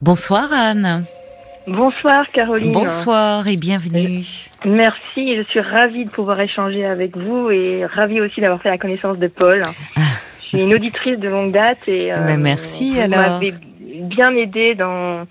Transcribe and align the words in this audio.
Bonsoir 0.00 0.50
Anne. 0.52 1.04
Bonsoir 1.66 2.24
Caroline. 2.32 2.72
Bonsoir 2.72 3.46
et 3.46 3.56
bienvenue. 3.56 4.24
Merci, 4.64 5.36
je 5.36 5.42
suis 5.48 5.60
ravie 5.60 6.04
de 6.06 6.10
pouvoir 6.10 6.40
échanger 6.40 6.86
avec 6.86 7.16
vous 7.16 7.50
et 7.50 7.84
ravie 7.84 8.20
aussi 8.20 8.40
d'avoir 8.40 8.62
fait 8.62 8.70
la 8.70 8.78
connaissance 8.78 9.18
de 9.18 9.26
Paul. 9.28 9.62
Ah. 9.96 10.00
Je 10.40 10.56
suis 10.56 10.62
une 10.62 10.74
auditrice 10.74 11.18
de 11.18 11.28
longue 11.28 11.52
date 11.52 11.86
et 11.86 12.12
Ben, 12.12 12.40
merci, 12.40 12.94
vous 12.94 13.00
alors. 13.00 13.32
m'avez 13.32 13.54
bien 14.16 14.34
aidé 14.36 14.74
dans 14.74 15.24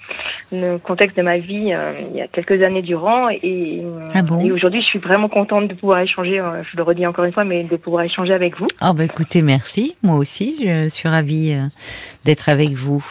le 0.52 0.78
contexte 0.78 1.16
de 1.18 1.22
ma 1.22 1.38
vie 1.38 1.74
euh, 1.74 1.94
il 2.10 2.18
y 2.18 2.22
a 2.22 2.28
quelques 2.28 2.62
années 2.64 2.82
durant 2.82 3.30
et, 3.30 3.84
Ah 4.14 4.24
bon 4.24 4.40
et 4.44 4.52
aujourd'hui 4.52 4.82
je 4.82 4.88
suis 4.88 5.00
vraiment 5.00 5.30
contente 5.30 5.68
de 5.68 5.74
pouvoir 5.76 6.00
échanger, 6.00 6.40
euh, 6.40 6.64
je 6.70 6.78
le 6.78 6.84
redis 6.84 7.06
encore 7.06 7.26
une 7.26 7.34
fois, 7.34 7.44
mais 7.44 7.64
de 7.64 7.76
pouvoir 7.76 8.04
échanger 8.04 8.34
avec 8.34 8.58
vous. 8.60 8.68
Ah 8.80 8.94
bah 8.94 9.04
écoutez, 9.04 9.42
merci. 9.42 9.96
Moi 10.02 10.16
aussi, 10.16 10.48
je 10.66 10.90
suis 10.90 11.08
ravie 11.10 11.54
euh, 11.54 11.68
d'être 12.26 12.50
avec 12.50 12.72
vous. 12.72 13.04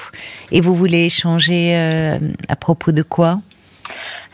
Et 0.50 0.60
vous 0.60 0.74
voulez 0.74 1.04
échanger 1.06 1.76
euh, 1.76 2.18
à 2.48 2.56
propos 2.56 2.92
de 2.92 3.02
quoi? 3.02 3.40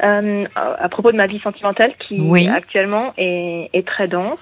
Euh, 0.03 0.45
à 0.55 0.89
propos 0.89 1.13
de 1.13 1.17
ma 1.17 1.27
vie 1.27 1.41
sentimentale 1.41 1.93
qui 1.99 2.21
Oui. 2.21 2.49
actuellement 2.49 3.13
est, 3.17 3.71
est 3.73 3.87
très 3.87 4.09
dense. 4.09 4.39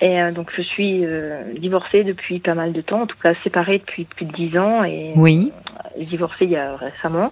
Et 0.00 0.20
euh, 0.20 0.32
donc 0.32 0.50
je 0.56 0.62
suis 0.62 1.04
euh, 1.04 1.52
divorcée 1.58 2.04
depuis 2.04 2.40
pas 2.40 2.54
mal 2.54 2.72
de 2.72 2.80
temps, 2.80 3.02
en 3.02 3.06
tout 3.06 3.16
cas 3.22 3.34
séparée 3.44 3.78
depuis 3.78 4.04
plus 4.04 4.24
de 4.26 4.32
dix 4.32 4.58
ans 4.58 4.82
et 4.84 5.12
Oui. 5.16 5.52
euh, 5.96 6.02
divorcée 6.02 6.44
il 6.46 6.50
y 6.50 6.56
a 6.56 6.76
récemment 6.76 7.30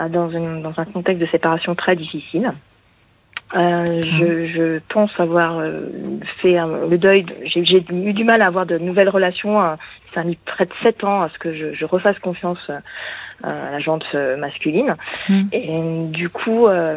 euh, 0.00 0.08
dans, 0.08 0.30
une, 0.30 0.62
dans 0.62 0.72
un 0.78 0.84
contexte 0.84 1.20
de 1.20 1.26
séparation 1.26 1.74
très 1.74 1.96
difficile. 1.96 2.52
Euh, 3.54 4.02
je, 4.02 4.46
je 4.48 4.78
pense 4.88 5.10
avoir 5.20 5.58
euh, 5.58 5.86
fait 6.42 6.54
le 6.90 6.98
deuil. 6.98 7.22
de- 7.22 7.34
J'ai 7.44 7.84
eu 7.92 8.12
du 8.12 8.24
mal 8.24 8.42
à 8.42 8.46
avoir 8.46 8.66
de 8.66 8.76
nouvelles 8.78 9.08
relations. 9.08 9.60
euh, 9.62 9.74
ça 10.14 10.20
a 10.22 10.24
mis 10.24 10.36
près 10.36 10.64
de 10.66 10.72
sept 10.82 11.04
ans 11.04 11.22
à 11.22 11.28
ce 11.28 11.38
que 11.38 11.54
je, 11.54 11.72
je 11.74 11.84
refasse 11.84 12.18
confiance 12.18 12.58
euh, 12.70 12.78
à 13.42 13.70
la 13.72 13.78
jante 13.80 14.04
euh, 14.14 14.36
masculine. 14.36 14.96
Mm. 15.28 15.40
Et 15.52 15.68
euh, 15.70 16.06
du 16.08 16.28
coup, 16.28 16.66
euh, 16.66 16.96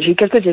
j'ai 0.00 0.10
eu 0.12 0.14
quelques 0.14 0.44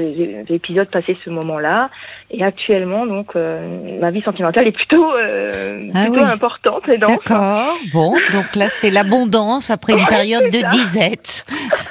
épisodes 0.50 0.89
passés 0.89 1.17
ce 1.25 1.30
moment-là. 1.30 1.89
Et 2.31 2.44
actuellement, 2.44 3.05
donc, 3.05 3.36
euh, 3.36 4.00
ma 4.00 4.11
vie 4.11 4.22
sentimentale 4.22 4.67
est 4.67 4.72
plutôt, 4.72 5.14
euh, 5.16 5.89
Ah 5.95 6.05
plutôt 6.05 6.23
oui. 6.25 6.31
importante 6.31 6.88
et 6.89 6.98
dense. 6.98 7.09
D'accord. 7.11 7.78
Bon, 7.94 8.14
donc 8.31 8.55
là 8.55 8.70
c'est 8.70 8.92
l'abondance 8.92 9.70
après 9.72 9.94
une 9.94 10.05
période 10.08 10.50
de 10.52 10.58
ça. 10.59 10.67
disette. 10.67 11.45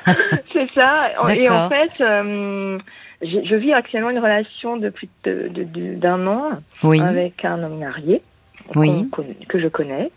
C'est 0.53 0.69
ça. 0.75 1.11
Et 1.35 1.49
en 1.51 1.69
fait, 1.69 2.01
euh, 2.01 2.79
je, 3.23 3.39
je 3.45 3.55
vis 3.57 3.73
actuellement 3.73 4.11
une 4.11 4.19
relation 4.19 4.77
de 4.77 4.89
plus 4.91 5.09
de- 5.25 5.49
de- 5.49 5.65
de- 5.65 5.95
d'un 5.95 6.27
an 6.27 6.51
Oui. 6.83 7.01
avec 7.01 7.45
un 7.45 7.63
homme 7.63 7.79
marié 7.79 8.23
Oui. 8.75 9.09
que 9.49 9.59
je 9.59 9.69
connais 9.69 10.11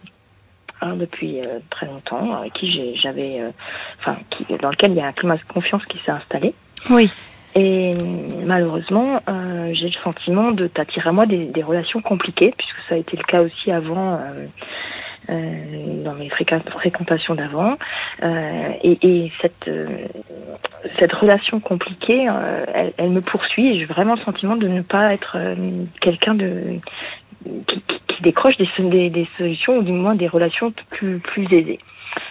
hein, 0.81 0.95
depuis 0.95 1.41
euh, 1.41 1.59
très 1.69 1.85
longtemps, 1.85 2.33
avec 2.35 2.53
qui 2.53 2.95
j'avais, 3.01 3.39
euh, 3.41 3.51
enfin, 3.99 4.17
qui, 4.29 4.45
dans 4.61 4.69
lequel 4.69 4.91
il 4.91 4.97
y 4.97 5.01
a 5.01 5.07
un 5.07 5.11
climat 5.13 5.37
de 5.37 5.53
confiance 5.53 5.85
qui 5.85 5.97
s'est 6.05 6.11
installé. 6.11 6.53
Oui. 6.89 7.11
Et 7.55 7.93
malheureusement, 8.45 9.21
euh, 9.27 9.71
j'ai 9.73 9.87
le 9.87 9.99
sentiment 10.03 10.51
de 10.51 10.67
t'attirer 10.67 11.09
à 11.09 11.11
moi 11.11 11.25
des, 11.25 11.45
des 11.45 11.63
relations 11.63 12.01
compliquées, 12.01 12.53
puisque 12.57 12.79
ça 12.87 12.95
a 12.95 12.97
été 12.97 13.17
le 13.17 13.23
cas 13.23 13.41
aussi 13.41 13.71
avant, 13.71 14.13
euh, 14.13 14.45
euh, 15.31 16.03
dans 16.03 16.13
mes 16.13 16.29
fréquent- 16.29 16.61
fréquentations 16.71 17.35
d'avant. 17.35 17.77
Euh, 18.23 18.69
et 18.83 18.97
et 19.01 19.31
cette, 19.41 19.67
euh, 19.67 19.87
cette 20.99 21.13
relation 21.13 21.59
compliquée, 21.59 22.27
euh, 22.29 22.65
elle, 22.73 22.93
elle 22.97 23.09
me 23.09 23.21
poursuit 23.21 23.67
et 23.67 23.79
j'ai 23.79 23.85
vraiment 23.85 24.15
le 24.15 24.21
sentiment 24.21 24.55
de 24.55 24.67
ne 24.67 24.81
pas 24.81 25.13
être 25.13 25.35
euh, 25.35 25.55
quelqu'un 26.01 26.35
de 26.35 26.79
qui, 27.45 27.81
qui- 27.81 27.99
qui 28.07 28.21
décroche 28.23 28.57
des, 28.57 28.67
so- 28.75 28.89
des, 28.89 29.09
des 29.09 29.27
solutions 29.37 29.77
ou 29.77 29.83
du 29.83 29.91
moins 29.91 30.15
des 30.15 30.27
relations 30.27 30.73
plus, 30.91 31.19
plus 31.19 31.45
aisées. 31.53 31.79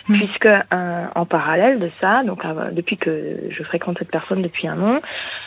Mm. 0.09 0.15
Puisque 0.19 0.47
euh, 0.47 1.05
en 1.15 1.25
parallèle 1.25 1.79
de 1.79 1.91
ça, 2.01 2.25
donc 2.25 2.45
euh, 2.45 2.71
depuis 2.73 2.97
que 2.97 3.39
je 3.51 3.63
fréquente 3.63 3.97
cette 3.99 4.11
personne 4.11 4.43
depuis 4.43 4.67
un 4.69 4.81
an, 4.83 5.01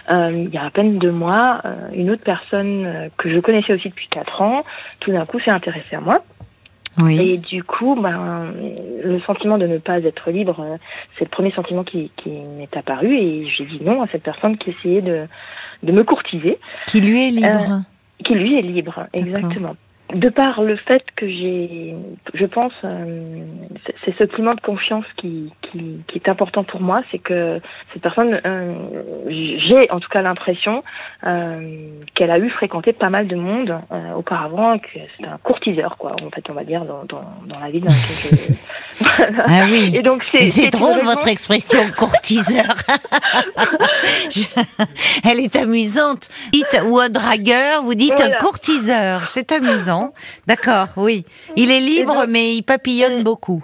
euh, 0.10 0.32
il 0.34 0.50
y 0.54 0.58
a 0.58 0.64
à 0.66 0.70
peine 0.70 0.98
deux 1.00 1.12
mois, 1.12 1.62
une 1.94 2.10
autre 2.10 2.24
personne 2.24 3.10
que 3.18 3.30
je 3.32 3.40
connaissais 3.40 3.74
aussi 3.74 3.90
depuis 3.90 4.08
quatre 4.08 4.42
ans, 4.42 4.64
tout 5.00 5.12
d'un 5.12 5.26
coup 5.26 5.40
s'est 5.40 5.52
intéressée 5.52 5.96
à 5.96 6.00
moi. 6.02 6.24
Oui. 6.98 7.20
Et 7.34 7.38
du 7.38 7.64
coup, 7.64 7.96
ben, 8.02 8.52
le 9.04 9.20
sentiment 9.22 9.58
de 9.58 9.66
ne 9.68 9.78
pas 9.78 10.00
être 10.00 10.30
libre, 10.32 10.78
c'est 11.18 11.24
le 11.26 11.30
premier 11.30 11.52
sentiment 11.52 11.84
qui, 11.84 12.12
qui 12.18 12.30
m'est 12.30 12.76
apparu 12.76 13.16
et 13.18 13.48
j'ai 13.48 13.66
dit 13.66 13.80
non 13.84 14.02
à 14.02 14.08
cette 14.08 14.24
personne 14.24 14.58
qui 14.58 14.72
essayait 14.72 15.02
de, 15.02 15.26
de 15.84 15.92
me 15.92 16.04
courtiser, 16.04 16.58
Qui 16.88 17.00
lui 17.02 17.28
est 17.28 17.32
libre. 17.32 17.82
Qui 18.22 18.34
lui 18.34 18.58
est 18.58 18.62
libre, 18.62 19.08
exactement. 19.14 19.76
De 20.14 20.30
par 20.30 20.62
le 20.62 20.76
fait 20.76 21.04
que 21.16 21.28
j'ai, 21.28 21.96
je 22.34 22.46
pense, 22.46 22.74
euh, 22.84 23.44
c'est- 24.06 24.18
ce 24.18 24.24
climat 24.26 24.56
de 24.56 24.62
confiance 24.62 25.06
qui, 25.18 25.54
qui, 25.62 26.02
qui 26.08 26.18
est 26.18 26.28
important 26.30 26.64
pour 26.64 26.82
moi, 26.82 27.02
c'est 27.12 27.18
que 27.20 27.60
cette 27.94 28.02
personne, 28.02 28.42
euh, 28.46 28.74
j'ai 29.30 29.90
en 29.92 30.00
tout 30.00 30.10
cas 30.10 30.22
l'impression 30.22 30.84
euh, 31.26 31.88
qu'elle 32.16 32.32
a 32.32 32.40
eu 32.40 32.50
fréquenté 32.50 32.92
pas 32.94 33.10
mal 33.10 33.28
de 33.28 33.36
monde 33.36 33.80
auparavant, 34.18 34.80
que 34.80 34.88
c'est 35.18 35.26
un 35.26 35.38
courtiseur, 35.44 35.96
quoi, 35.98 36.14
en 36.22 36.30
fait, 36.30 36.44
on 36.50 36.54
va 36.54 36.64
dire, 36.64 36.84
dans, 36.86 37.04
dans, 37.06 37.24
dans 37.48 37.60
la 37.60 37.70
vie 37.70 37.80
dans 37.80 37.88
laquelle 37.92 38.38
je... 38.38 38.54
Voilà. 39.18 39.44
Ah 39.48 39.66
oui. 39.70 39.92
Et 39.96 40.02
donc 40.02 40.22
C'est 40.34 40.70
drôle 40.70 41.00
votre 41.02 41.28
expression 41.30 41.80
courtiseur. 41.98 42.66
Je- 44.30 44.44
Elle 45.30 45.40
est 45.40 45.56
amusante. 45.56 46.30
Dites 46.52 46.82
ou 46.86 47.00
un 47.00 47.10
dragueur, 47.10 47.84
vous 47.84 47.96
dites 47.96 48.14
Voilà. 48.18 48.36
un 48.36 48.40
courtiseur. 48.40 49.28
C'est 49.28 49.52
amusant. 49.52 50.01
D'accord, 50.48 50.88
oui. 50.98 51.26
Il 51.56 51.72
est 51.72 51.80
libre, 51.80 52.14
donc- 52.16 52.28
mais 52.30 52.54
il 52.56 52.64
papillonne 52.64 53.24
beaucoup. 53.24 53.64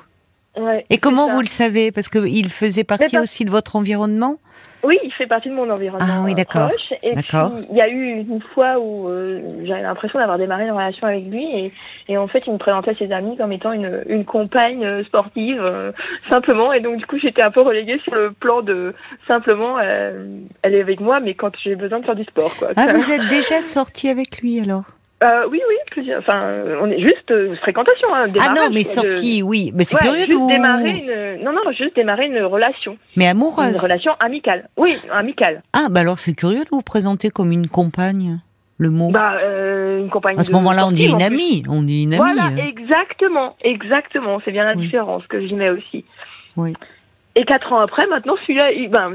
Ouais, 0.57 0.85
Et 0.89 0.97
comment 0.97 1.27
ça. 1.27 1.33
vous 1.35 1.41
le 1.41 1.47
savez? 1.47 1.91
Parce 1.91 2.09
qu'il 2.09 2.49
faisait 2.49 2.83
partie 2.83 3.15
pas- 3.15 3.21
aussi 3.21 3.45
de 3.45 3.51
votre 3.51 3.75
environnement? 3.75 4.37
Oui, 4.83 4.97
il 5.03 5.11
fait 5.11 5.27
partie 5.27 5.49
de 5.49 5.53
mon 5.53 5.69
environnement 5.69 6.07
Ah 6.07 6.21
oui, 6.23 6.31
euh, 6.31 6.35
d'accord. 6.35 6.69
Et 7.03 7.13
puis, 7.15 7.37
il 7.71 7.75
y 7.75 7.81
a 7.81 7.89
eu 7.89 8.19
une 8.27 8.41
fois 8.53 8.79
où 8.79 9.07
euh, 9.09 9.41
j'avais 9.65 9.81
l'impression 9.81 10.17
d'avoir 10.19 10.37
démarré 10.37 10.63
une 10.65 10.71
relation 10.71 11.05
avec 11.07 11.25
lui 11.25 11.43
et, 11.43 11.73
et 12.07 12.17
en 12.17 12.27
fait, 12.27 12.43
il 12.47 12.53
me 12.53 12.57
présentait 12.57 12.95
ses 12.97 13.11
amis 13.11 13.35
comme 13.37 13.51
étant 13.51 13.71
une, 13.71 14.03
une 14.07 14.23
compagne 14.23 14.85
euh, 14.85 15.03
sportive, 15.03 15.59
euh, 15.61 15.91
simplement. 16.29 16.73
Et 16.73 16.79
donc, 16.79 16.97
du 16.97 17.05
coup, 17.05 17.17
j'étais 17.19 17.41
un 17.41 17.51
peu 17.51 17.61
reléguée 17.61 17.99
sur 18.03 18.15
le 18.15 18.31
plan 18.31 18.61
de 18.61 18.93
simplement, 19.27 19.77
euh, 19.79 20.25
elle 20.61 20.73
est 20.75 20.81
avec 20.81 20.99
moi, 21.01 21.19
mais 21.19 21.33
quand 21.33 21.51
j'ai 21.63 21.75
besoin 21.75 21.99
de 21.99 22.05
faire 22.05 22.15
du 22.15 22.23
sport, 22.23 22.55
quoi. 22.57 22.69
Ah, 22.75 22.93
vous 22.93 23.11
êtes 23.11 23.27
déjà 23.27 23.61
sorti 23.61 24.09
avec 24.09 24.39
lui 24.41 24.59
alors? 24.59 24.85
Euh, 25.23 25.47
oui, 25.49 25.59
oui, 25.67 25.75
plusieurs. 25.91 26.19
Enfin, 26.19 26.47
on 26.81 26.87
est 26.91 26.99
juste 26.99 27.31
euh, 27.31 27.55
fréquentation, 27.57 28.07
hein, 28.13 28.27
Ah 28.39 28.49
non, 28.55 28.69
mais 28.71 28.83
quoi, 28.83 29.01
de- 29.03 29.13
sorti, 29.13 29.41
oui. 29.41 29.71
Mais 29.73 29.83
c'est 29.83 29.95
Ouais, 29.95 30.01
curieux 30.01 30.21
de 30.21 30.27
juste 30.27 30.39
vous... 30.39 30.47
démarrer 30.47 30.91
une... 31.37 31.43
Non, 31.43 31.53
non, 31.53 31.71
juste 31.71 31.95
démarrer 31.95 32.25
une 32.27 32.39
relation. 32.43 32.97
Mais 33.15 33.25
Une 33.25 33.31
amoureuse. 33.31 33.81
relation 33.81 34.11
amicale. 34.19 34.69
Oui, 34.77 34.95
amicale. 35.11 35.63
Ah, 35.73 35.87
bah 35.89 36.01
alors 36.01 36.19
c'est 36.19 36.33
curieux 36.35 36.63
de 36.63 36.69
vous 36.71 36.83
présenter 36.83 37.29
comme 37.31 37.51
une 37.51 37.67
compagne. 37.67 38.39
Le 38.79 38.91
mot. 38.91 39.09
Bah, 39.09 39.37
euh, 39.41 40.01
une 40.01 40.09
compagne 40.11 40.37
à 40.37 40.43
ce 40.43 40.51
moment-là, 40.51 40.85
on 40.85 40.91
dit 40.91 41.09
une 41.09 41.23
amie. 41.23 41.63
On 41.67 41.81
dit 41.81 42.03
une 42.03 42.13
amie. 42.13 42.33
Voilà, 42.35 42.51
exactement, 42.67 43.55
exactement. 43.61 44.39
C'est 44.45 44.51
bien 44.51 44.65
la 44.65 44.75
Oui. 44.75 44.83
différence 44.83 45.25
que 45.25 45.41
j'y 45.47 45.55
mets 45.55 45.71
aussi. 45.71 46.05
Oui. 46.57 46.73
Et 47.39 47.45
quatre 47.45 47.71
ans 47.71 47.79
après, 47.79 48.07
maintenant, 48.07 48.35
celui-là, 48.41 48.71
il- 48.71 48.89
ben, 48.89 49.13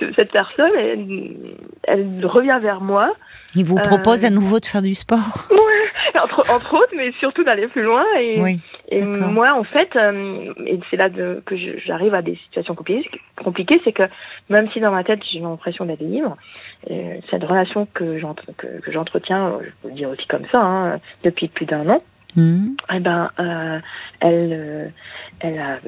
ce- 0.00 0.12
cette 0.14 0.32
personne, 0.32 0.70
elle, 0.76 1.36
elle 1.84 2.26
revient 2.26 2.58
vers 2.60 2.80
moi, 2.80 3.12
Il 3.56 3.64
vous 3.64 3.78
Euh, 3.78 3.82
propose 3.82 4.24
à 4.24 4.30
nouveau 4.30 4.60
de 4.60 4.66
faire 4.66 4.80
du 4.82 4.94
sport. 4.94 5.48
entre, 6.22 6.40
entre 6.54 6.74
autres, 6.74 6.92
mais 6.96 7.10
surtout 7.18 7.42
d'aller 7.42 7.66
plus 7.66 7.82
loin. 7.82 8.04
Et, 8.20 8.40
Oui. 8.40 8.60
et 8.90 9.02
moi, 9.02 9.54
en 9.54 9.64
fait, 9.64 9.88
euh, 9.96 10.52
et 10.66 10.78
c'est 10.88 10.96
là 10.96 11.08
de- 11.08 11.42
que 11.46 11.56
j'arrive 11.84 12.14
à 12.14 12.22
des 12.22 12.36
situations 12.36 12.76
compliquées, 12.76 13.10
compliquées, 13.42 13.80
c'est 13.84 13.90
que 13.92 14.04
même 14.50 14.70
si 14.70 14.78
dans 14.78 14.92
ma 14.92 15.02
tête, 15.02 15.18
j'ai 15.32 15.40
l'impression 15.40 15.84
d'être 15.84 16.00
libre, 16.00 16.36
euh, 16.92 17.16
cette 17.28 17.42
relation 17.42 17.88
que 17.92 18.18
j'ent- 18.20 18.36
que, 18.56 18.66
que 18.80 18.92
j'entretiens, 18.92 19.58
je 19.64 19.70
peux 19.82 19.88
le 19.88 19.94
dire 19.94 20.10
aussi 20.10 20.26
comme 20.28 20.46
ça, 20.52 20.60
hein, 20.60 21.00
depuis 21.24 21.48
plus 21.48 21.66
d'un 21.66 21.88
an, 21.88 22.02
Hmm. 22.36 22.74
eh 22.92 23.00
ben, 23.00 23.28
euh, 23.40 23.80
elle, 24.20 24.52
euh, 24.52 24.88
elle, 25.40 25.58
a, 25.58 25.78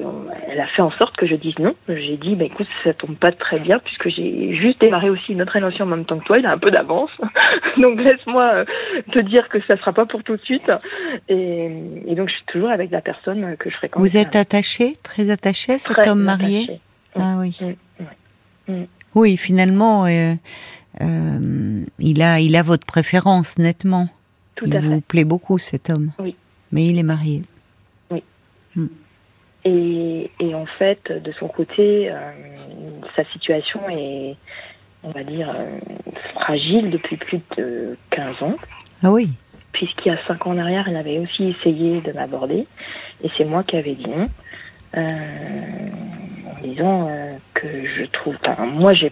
elle 0.49 0.59
a 0.59 0.67
fait 0.67 0.81
en 0.81 0.91
sorte 0.91 1.15
que 1.15 1.25
je 1.25 1.35
dise 1.35 1.57
non. 1.59 1.73
J'ai 1.87 2.17
dit, 2.17 2.35
bah, 2.35 2.45
écoute, 2.45 2.67
ça 2.83 2.93
tombe 2.93 3.15
pas 3.15 3.31
très 3.31 3.59
bien 3.59 3.79
puisque 3.79 4.09
j'ai 4.09 4.55
juste 4.55 4.81
démarré 4.81 5.09
aussi 5.09 5.31
une 5.31 5.41
autre 5.41 5.53
relation 5.53 5.85
en 5.85 5.87
même 5.87 6.05
temps 6.05 6.19
que 6.19 6.25
toi. 6.25 6.39
Il 6.39 6.45
a 6.45 6.51
un 6.51 6.57
peu 6.57 6.71
d'avance, 6.71 7.11
donc 7.77 7.99
laisse-moi 7.99 8.43
euh, 8.43 8.65
te 9.11 9.19
dire 9.19 9.47
que 9.49 9.61
ça 9.65 9.77
sera 9.77 9.93
pas 9.93 10.05
pour 10.05 10.23
tout 10.23 10.35
de 10.35 10.41
suite. 10.41 10.69
Et, 11.29 11.69
et 12.07 12.15
donc, 12.15 12.29
je 12.29 12.35
suis 12.35 12.45
toujours 12.47 12.71
avec 12.71 12.91
la 12.91 13.01
personne 13.01 13.55
que 13.57 13.69
je 13.69 13.77
fréquente. 13.77 14.01
Vous 14.01 14.17
êtes 14.17 14.35
attaché, 14.35 14.93
très 15.03 15.29
attaché 15.29 15.73
à 15.73 15.77
cet 15.77 15.93
Très 15.93 16.09
homme 16.09 16.23
marié 16.23 16.63
attachée. 16.63 16.79
Ah 17.15 17.35
oui. 17.39 17.57
Mm, 18.67 18.73
mm. 18.73 18.85
Oui, 19.15 19.37
finalement, 19.37 20.05
euh, 20.05 20.33
il 21.99 22.21
a, 22.21 22.39
il 22.39 22.55
a 22.55 22.63
votre 22.63 22.85
préférence 22.85 23.57
nettement. 23.57 24.09
Tout 24.55 24.65
il 24.67 24.75
à 24.77 24.79
vous 24.81 24.95
fait. 24.95 25.01
plaît 25.01 25.23
beaucoup 25.23 25.57
cet 25.57 25.89
homme. 25.89 26.11
Oui. 26.19 26.35
Mais 26.71 26.85
il 26.87 26.97
est 26.99 27.03
marié. 27.03 27.43
Et, 29.65 30.29
et 30.41 30.55
en 30.55 30.65
fait, 30.65 31.09
de 31.09 31.31
son 31.39 31.47
côté, 31.47 32.11
euh, 32.11 32.31
sa 33.15 33.23
situation 33.31 33.79
est, 33.89 34.35
on 35.03 35.11
va 35.11 35.23
dire, 35.23 35.49
euh, 35.55 35.79
fragile 36.33 36.89
depuis 36.91 37.15
plus 37.15 37.39
de 37.57 37.97
15 38.11 38.43
ans. 38.43 38.55
Ah 39.03 39.11
oui. 39.11 39.29
puisqu'il 39.71 40.09
y 40.09 40.15
a 40.15 40.19
cinq 40.27 40.45
ans 40.47 40.51
en 40.51 40.57
arrière, 40.57 40.85
il 40.89 40.95
avait 40.97 41.17
aussi 41.19 41.45
essayé 41.49 42.01
de 42.01 42.11
m'aborder, 42.11 42.67
et 43.23 43.29
c'est 43.37 43.45
moi 43.45 43.63
qui 43.63 43.77
avais 43.77 43.95
dit 43.95 44.05
non. 44.07 44.27
En 46.57 46.61
disant 46.61 47.09
que 47.53 47.67
je 47.67 48.05
trouve. 48.11 48.35
Enfin, 48.45 48.65
moi, 48.65 48.93
j'ai 48.93 49.11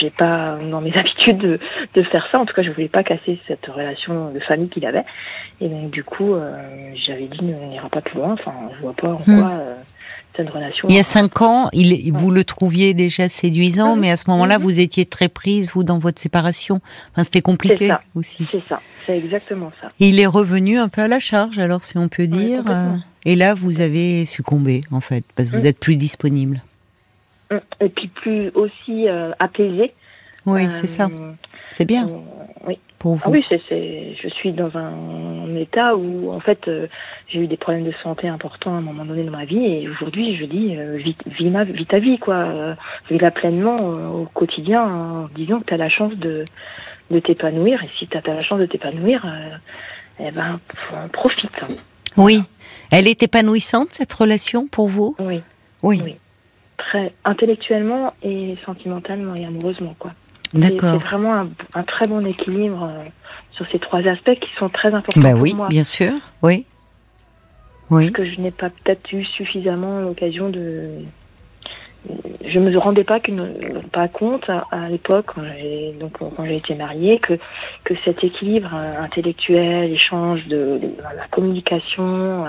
j'ai 0.00 0.10
pas 0.10 0.58
dans 0.70 0.80
mes 0.80 0.92
habitudes 0.96 1.38
de, 1.38 1.58
de, 1.94 2.02
faire 2.04 2.26
ça. 2.30 2.38
En 2.38 2.46
tout 2.46 2.54
cas, 2.54 2.62
je 2.62 2.70
voulais 2.70 2.88
pas 2.88 3.02
casser 3.02 3.38
cette 3.46 3.66
relation 3.66 4.30
de 4.32 4.40
famille 4.40 4.68
qu'il 4.68 4.86
avait. 4.86 5.04
Et 5.60 5.68
donc, 5.68 5.90
du 5.90 6.04
coup, 6.04 6.34
j'avais 7.06 7.26
dit, 7.26 7.38
on 7.42 7.68
n'ira 7.68 7.88
pas 7.88 8.00
plus 8.00 8.18
loin. 8.18 8.32
Enfin, 8.32 8.52
je 8.76 8.82
vois 8.82 8.94
pas 8.94 9.08
en 9.08 9.22
hmm. 9.26 9.40
quoi 9.40 9.52
il 10.88 10.94
y 10.94 10.98
a 10.98 11.04
cinq 11.04 11.42
ans, 11.42 11.68
il, 11.72 12.12
vous 12.12 12.30
le 12.30 12.44
trouviez 12.44 12.94
déjà 12.94 13.28
séduisant, 13.28 13.96
mais 13.96 14.10
à 14.10 14.16
ce 14.16 14.24
moment-là, 14.28 14.58
vous 14.58 14.78
étiez 14.78 15.04
très 15.04 15.28
prise, 15.28 15.72
vous, 15.74 15.82
dans 15.82 15.98
votre 15.98 16.20
séparation. 16.20 16.80
Enfin, 17.12 17.24
c'était 17.24 17.40
compliqué 17.40 17.92
aussi. 18.14 18.46
C'est 18.46 18.62
ça, 18.68 18.80
c'est 19.04 19.18
exactement 19.18 19.72
ça. 19.80 19.88
il 19.98 20.20
est 20.20 20.26
revenu 20.26 20.78
un 20.78 20.88
peu 20.88 21.02
à 21.02 21.08
la 21.08 21.18
charge, 21.18 21.58
alors, 21.58 21.82
si 21.82 21.98
on 21.98 22.08
peut 22.08 22.28
dire. 22.28 22.62
Euh, 22.68 22.92
et 23.24 23.36
là, 23.36 23.54
vous 23.54 23.80
avez 23.80 24.24
succombé, 24.24 24.82
en 24.90 25.00
fait, 25.00 25.24
parce 25.34 25.50
que 25.50 25.56
vous 25.56 25.66
êtes 25.66 25.78
plus 25.78 25.96
disponible. 25.96 26.60
Et 27.80 27.88
puis 27.88 28.08
plus 28.08 28.50
aussi 28.50 29.08
euh, 29.08 29.32
apaisé. 29.38 29.92
Oui, 30.46 30.68
c'est 30.70 30.86
ça. 30.86 31.06
Euh, 31.06 31.32
c'est 31.74 31.84
bien. 31.84 32.08
oui. 32.66 32.78
Pour 32.98 33.14
vous. 33.14 33.22
Ah 33.26 33.30
oui, 33.30 33.44
c'est, 33.48 33.60
je 34.20 34.28
suis 34.28 34.52
dans 34.52 34.76
un, 34.76 35.54
état 35.54 35.96
où, 35.96 36.32
en 36.32 36.40
fait, 36.40 36.66
euh, 36.66 36.88
j'ai 37.28 37.40
eu 37.40 37.46
des 37.46 37.56
problèmes 37.56 37.84
de 37.84 37.92
santé 38.02 38.28
importants 38.28 38.74
à 38.74 38.78
un 38.78 38.80
moment 38.80 39.04
donné 39.04 39.22
dans 39.22 39.30
ma 39.30 39.44
vie, 39.44 39.64
et 39.64 39.88
aujourd'hui, 39.88 40.36
je 40.36 40.44
dis, 40.44 40.76
euh, 40.76 40.96
vis, 40.96 41.50
ma, 41.50 41.64
vis 41.64 41.86
ta 41.86 42.00
vie, 42.00 42.18
quoi. 42.18 42.34
Euh, 42.34 42.74
vis-la 43.10 43.30
pleinement 43.30 43.92
euh, 43.92 44.08
au 44.08 44.24
quotidien, 44.26 44.82
en 44.82 45.28
disant 45.28 45.60
que 45.60 45.66
tu 45.66 45.74
as 45.74 45.76
la 45.76 45.88
chance 45.88 46.14
de, 46.16 46.44
de 47.10 47.18
t'épanouir, 47.20 47.82
et 47.84 47.88
si 47.98 48.08
tu 48.08 48.16
as 48.16 48.22
la 48.26 48.40
chance 48.40 48.58
de 48.58 48.66
t'épanouir, 48.66 49.24
eh 50.18 50.30
ben, 50.32 50.58
profite. 51.12 51.64
Oui. 52.16 52.42
Elle 52.90 53.06
est 53.06 53.22
épanouissante, 53.22 53.88
cette 53.92 54.12
relation, 54.12 54.66
pour 54.66 54.88
vous? 54.88 55.14
Oui. 55.18 55.42
Oui. 55.82 56.00
oui. 56.04 56.16
Très 56.76 57.12
intellectuellement 57.24 58.14
et 58.22 58.56
sentimentalement 58.64 59.34
et 59.34 59.44
amoureusement, 59.44 59.94
quoi. 59.98 60.12
D'accord. 60.54 60.98
C'est 61.00 61.06
vraiment 61.06 61.46
un, 61.74 61.82
très 61.82 62.06
bon 62.06 62.24
équilibre 62.24 62.82
euh, 62.84 63.04
sur 63.52 63.66
ces 63.70 63.78
trois 63.78 64.00
aspects 64.00 64.34
qui 64.40 64.48
sont 64.58 64.70
très 64.70 64.94
importants 64.94 65.20
bah 65.20 65.32
pour 65.32 65.42
oui, 65.42 65.54
bien 65.68 65.84
sûr, 65.84 66.12
oui. 66.42 66.64
Oui. 67.90 68.10
Parce 68.10 68.16
que 68.16 68.34
je 68.34 68.40
n'ai 68.40 68.50
pas 68.50 68.70
peut-être 68.70 69.12
eu 69.12 69.24
suffisamment 69.24 70.00
l'occasion 70.00 70.48
de. 70.48 70.90
Je 72.44 72.58
me 72.58 72.76
rendais 72.78 73.04
pas, 73.04 73.20
pas 73.92 74.08
compte 74.08 74.48
à, 74.48 74.88
l'époque, 74.88 75.26
quand 75.34 75.42
j'ai 75.58 75.94
donc 75.98 76.18
quand 76.18 76.44
j'ai 76.44 76.56
été 76.56 76.74
mariée, 76.74 77.18
que 77.18 77.34
que 77.84 77.94
cet 78.04 78.22
équilibre 78.22 78.70
euh, 78.74 79.02
intellectuel, 79.02 79.92
échange 79.92 80.46
de, 80.46 80.78
de 80.80 80.94
la 81.16 81.26
communication, 81.30 82.46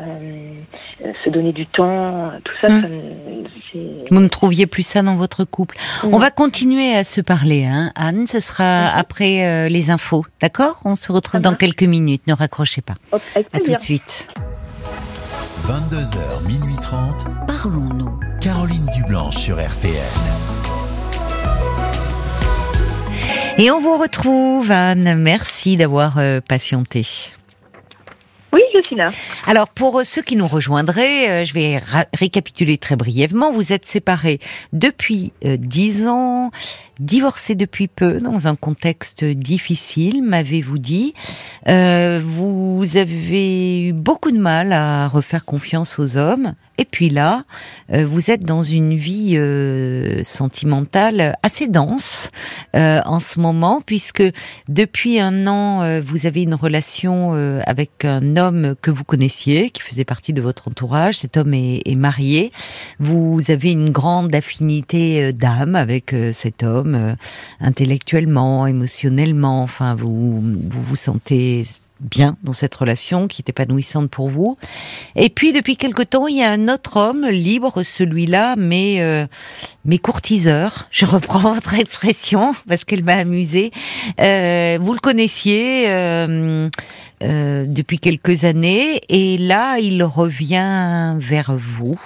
euh, 0.00 1.12
se 1.24 1.30
donner 1.30 1.52
du 1.52 1.66
temps, 1.66 2.30
tout 2.44 2.52
ça, 2.60 2.68
mmh. 2.68 2.82
ça 3.72 3.78
Vous 4.10 4.20
ne 4.20 4.28
trouviez 4.28 4.66
plus 4.66 4.82
ça 4.82 5.02
dans 5.02 5.16
votre 5.16 5.44
couple. 5.44 5.76
On 6.04 6.18
va 6.18 6.30
continuer 6.30 6.94
à 6.94 7.04
se 7.04 7.20
parler, 7.20 7.64
hein, 7.64 7.90
Anne. 7.94 8.26
Ce 8.26 8.40
sera 8.40 8.88
après 8.88 9.46
euh, 9.46 9.68
les 9.68 9.90
infos, 9.90 10.24
d'accord? 10.40 10.80
On 10.84 10.94
se 10.94 11.12
retrouve 11.12 11.40
dans 11.40 11.54
quelques 11.54 11.82
minutes. 11.82 12.22
Ne 12.26 12.34
raccrochez 12.34 12.82
pas. 12.82 12.94
à 13.12 13.60
tout 13.60 13.72
de 13.72 13.80
suite. 13.80 14.28
22h, 15.66 16.46
minuit 16.46 16.76
30. 16.82 17.26
Parlons-nous. 17.46 18.29
Caroline 18.40 18.86
Dublanche 18.96 19.36
sur 19.36 19.56
RTN. 19.56 19.92
Et 23.58 23.70
on 23.70 23.80
vous 23.80 23.98
retrouve, 23.98 24.70
Anne. 24.70 25.14
Merci 25.16 25.76
d'avoir 25.76 26.16
euh, 26.16 26.40
patienté. 26.40 27.06
Oui, 28.54 28.62
je 28.74 28.80
suis 28.86 28.96
là. 28.96 29.10
Alors, 29.46 29.68
pour 29.68 30.00
ceux 30.04 30.22
qui 30.22 30.36
nous 30.36 30.46
rejoindraient, 30.46 31.42
euh, 31.42 31.44
je 31.44 31.52
vais 31.52 31.82
récapituler 32.14 32.78
très 32.78 32.96
brièvement. 32.96 33.52
Vous 33.52 33.74
êtes 33.74 33.84
séparés 33.84 34.38
depuis 34.72 35.34
euh, 35.44 35.58
dix 35.58 36.06
ans 36.06 36.50
divorcé 37.00 37.54
depuis 37.54 37.88
peu, 37.88 38.20
dans 38.20 38.46
un 38.46 38.54
contexte 38.54 39.24
difficile, 39.24 40.22
m'avez-vous 40.22 40.78
dit. 40.78 41.14
Euh, 41.68 42.20
vous 42.22 42.96
avez 42.96 43.88
eu 43.88 43.92
beaucoup 43.92 44.30
de 44.30 44.38
mal 44.38 44.72
à 44.72 45.08
refaire 45.08 45.44
confiance 45.44 45.98
aux 45.98 46.16
hommes. 46.16 46.54
Et 46.78 46.84
puis 46.84 47.10
là, 47.10 47.44
euh, 47.92 48.06
vous 48.06 48.30
êtes 48.30 48.44
dans 48.44 48.62
une 48.62 48.94
vie 48.94 49.32
euh, 49.36 50.22
sentimentale 50.24 51.36
assez 51.42 51.68
dense 51.68 52.30
en 52.74 53.20
ce 53.20 53.40
moment, 53.40 53.82
puisque 53.84 54.22
depuis 54.68 55.20
un 55.20 55.46
an, 55.46 56.00
vous 56.00 56.26
avez 56.26 56.42
une 56.42 56.54
relation 56.54 57.32
avec 57.66 58.04
un 58.04 58.36
homme 58.36 58.74
que 58.80 58.90
vous 58.90 59.04
connaissiez, 59.04 59.70
qui 59.70 59.82
faisait 59.82 60.04
partie 60.04 60.32
de 60.32 60.40
votre 60.40 60.68
entourage. 60.68 61.18
Cet 61.18 61.36
homme 61.36 61.54
est, 61.54 61.82
est 61.84 61.96
marié. 61.96 62.52
Vous 62.98 63.40
avez 63.48 63.72
une 63.72 63.90
grande 63.90 64.34
affinité 64.34 65.32
d'âme 65.32 65.74
avec 65.74 66.14
cet 66.32 66.62
homme 66.62 66.89
euh, 66.94 67.14
intellectuellement, 67.60 68.66
émotionnellement. 68.66 69.62
Enfin, 69.62 69.94
vous, 69.94 70.40
vous 70.40 70.96
sentez 70.96 71.64
bien 72.00 72.38
dans 72.42 72.54
cette 72.54 72.74
relation 72.74 73.28
qui 73.28 73.42
est 73.42 73.50
épanouissante 73.50 74.10
pour 74.10 74.30
vous. 74.30 74.56
Et 75.16 75.28
puis 75.28 75.52
depuis 75.52 75.76
quelque 75.76 76.02
temps, 76.02 76.26
il 76.28 76.36
y 76.36 76.42
a 76.42 76.50
un 76.50 76.68
autre 76.68 76.96
homme 76.96 77.26
libre, 77.26 77.82
celui-là, 77.82 78.56
mais 78.56 78.96
euh, 79.00 79.26
mais 79.84 79.98
courtiseur. 79.98 80.88
Je 80.90 81.04
reprends 81.04 81.52
votre 81.54 81.74
expression 81.74 82.54
parce 82.68 82.84
qu'elle 82.84 83.04
m'a 83.04 83.16
amusée. 83.16 83.70
Euh, 84.20 84.78
vous 84.80 84.94
le 84.94 85.00
connaissiez 85.00 85.88
depuis 87.20 87.98
quelques 87.98 88.44
années 88.44 89.02
et 89.10 89.36
là, 89.36 89.78
il 89.78 90.02
revient 90.02 91.16
vers 91.18 91.54
vous. 91.54 92.00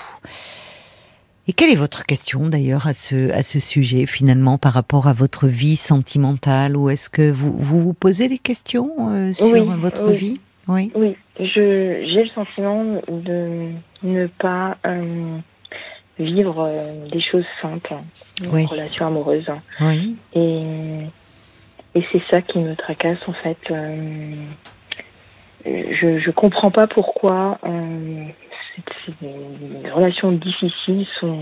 Et 1.46 1.52
quelle 1.52 1.70
est 1.70 1.76
votre 1.76 2.06
question 2.06 2.49
d'ailleurs 2.49 2.87
à 2.87 2.94
ce, 2.94 3.31
à 3.32 3.43
ce 3.43 3.61
sujet 3.61 4.06
finalement 4.06 4.56
par 4.56 4.73
rapport 4.73 5.08
à 5.08 5.12
votre 5.12 5.46
vie 5.46 5.76
sentimentale 5.76 6.75
Ou 6.76 6.88
est-ce 6.88 7.11
que 7.11 7.31
vous, 7.31 7.52
vous, 7.52 7.93
posez 7.93 8.29
des 8.29 8.38
questions 8.38 8.91
euh, 9.11 9.32
sur 9.32 9.64
votre 9.76 10.11
vie? 10.12 10.41
Oui. 10.69 10.91
Oui, 10.94 11.14
j'ai 11.38 12.00
le 12.00 12.29
sentiment 12.35 12.82
de 13.08 13.69
ne 14.02 14.26
pas 14.26 14.79
euh, 14.87 15.37
vivre 16.19 16.64
euh, 16.67 17.06
des 17.12 17.20
choses 17.20 17.44
simples, 17.61 17.97
une 18.43 18.64
relation 18.64 19.06
amoureuse. 19.06 19.50
Oui. 19.82 20.17
Et, 20.32 20.62
et 21.94 22.05
c'est 22.11 22.23
ça 22.31 22.40
qui 22.40 22.58
me 22.58 22.75
tracasse 22.75 23.19
en 23.26 23.35
fait. 23.35 23.58
je 25.67 26.26
ne 26.26 26.31
comprends 26.32 26.70
pas 26.70 26.87
pourquoi 26.87 27.58
les 29.23 29.91
relations 29.91 30.32
difficiles 30.32 31.06
sont, 31.21 31.41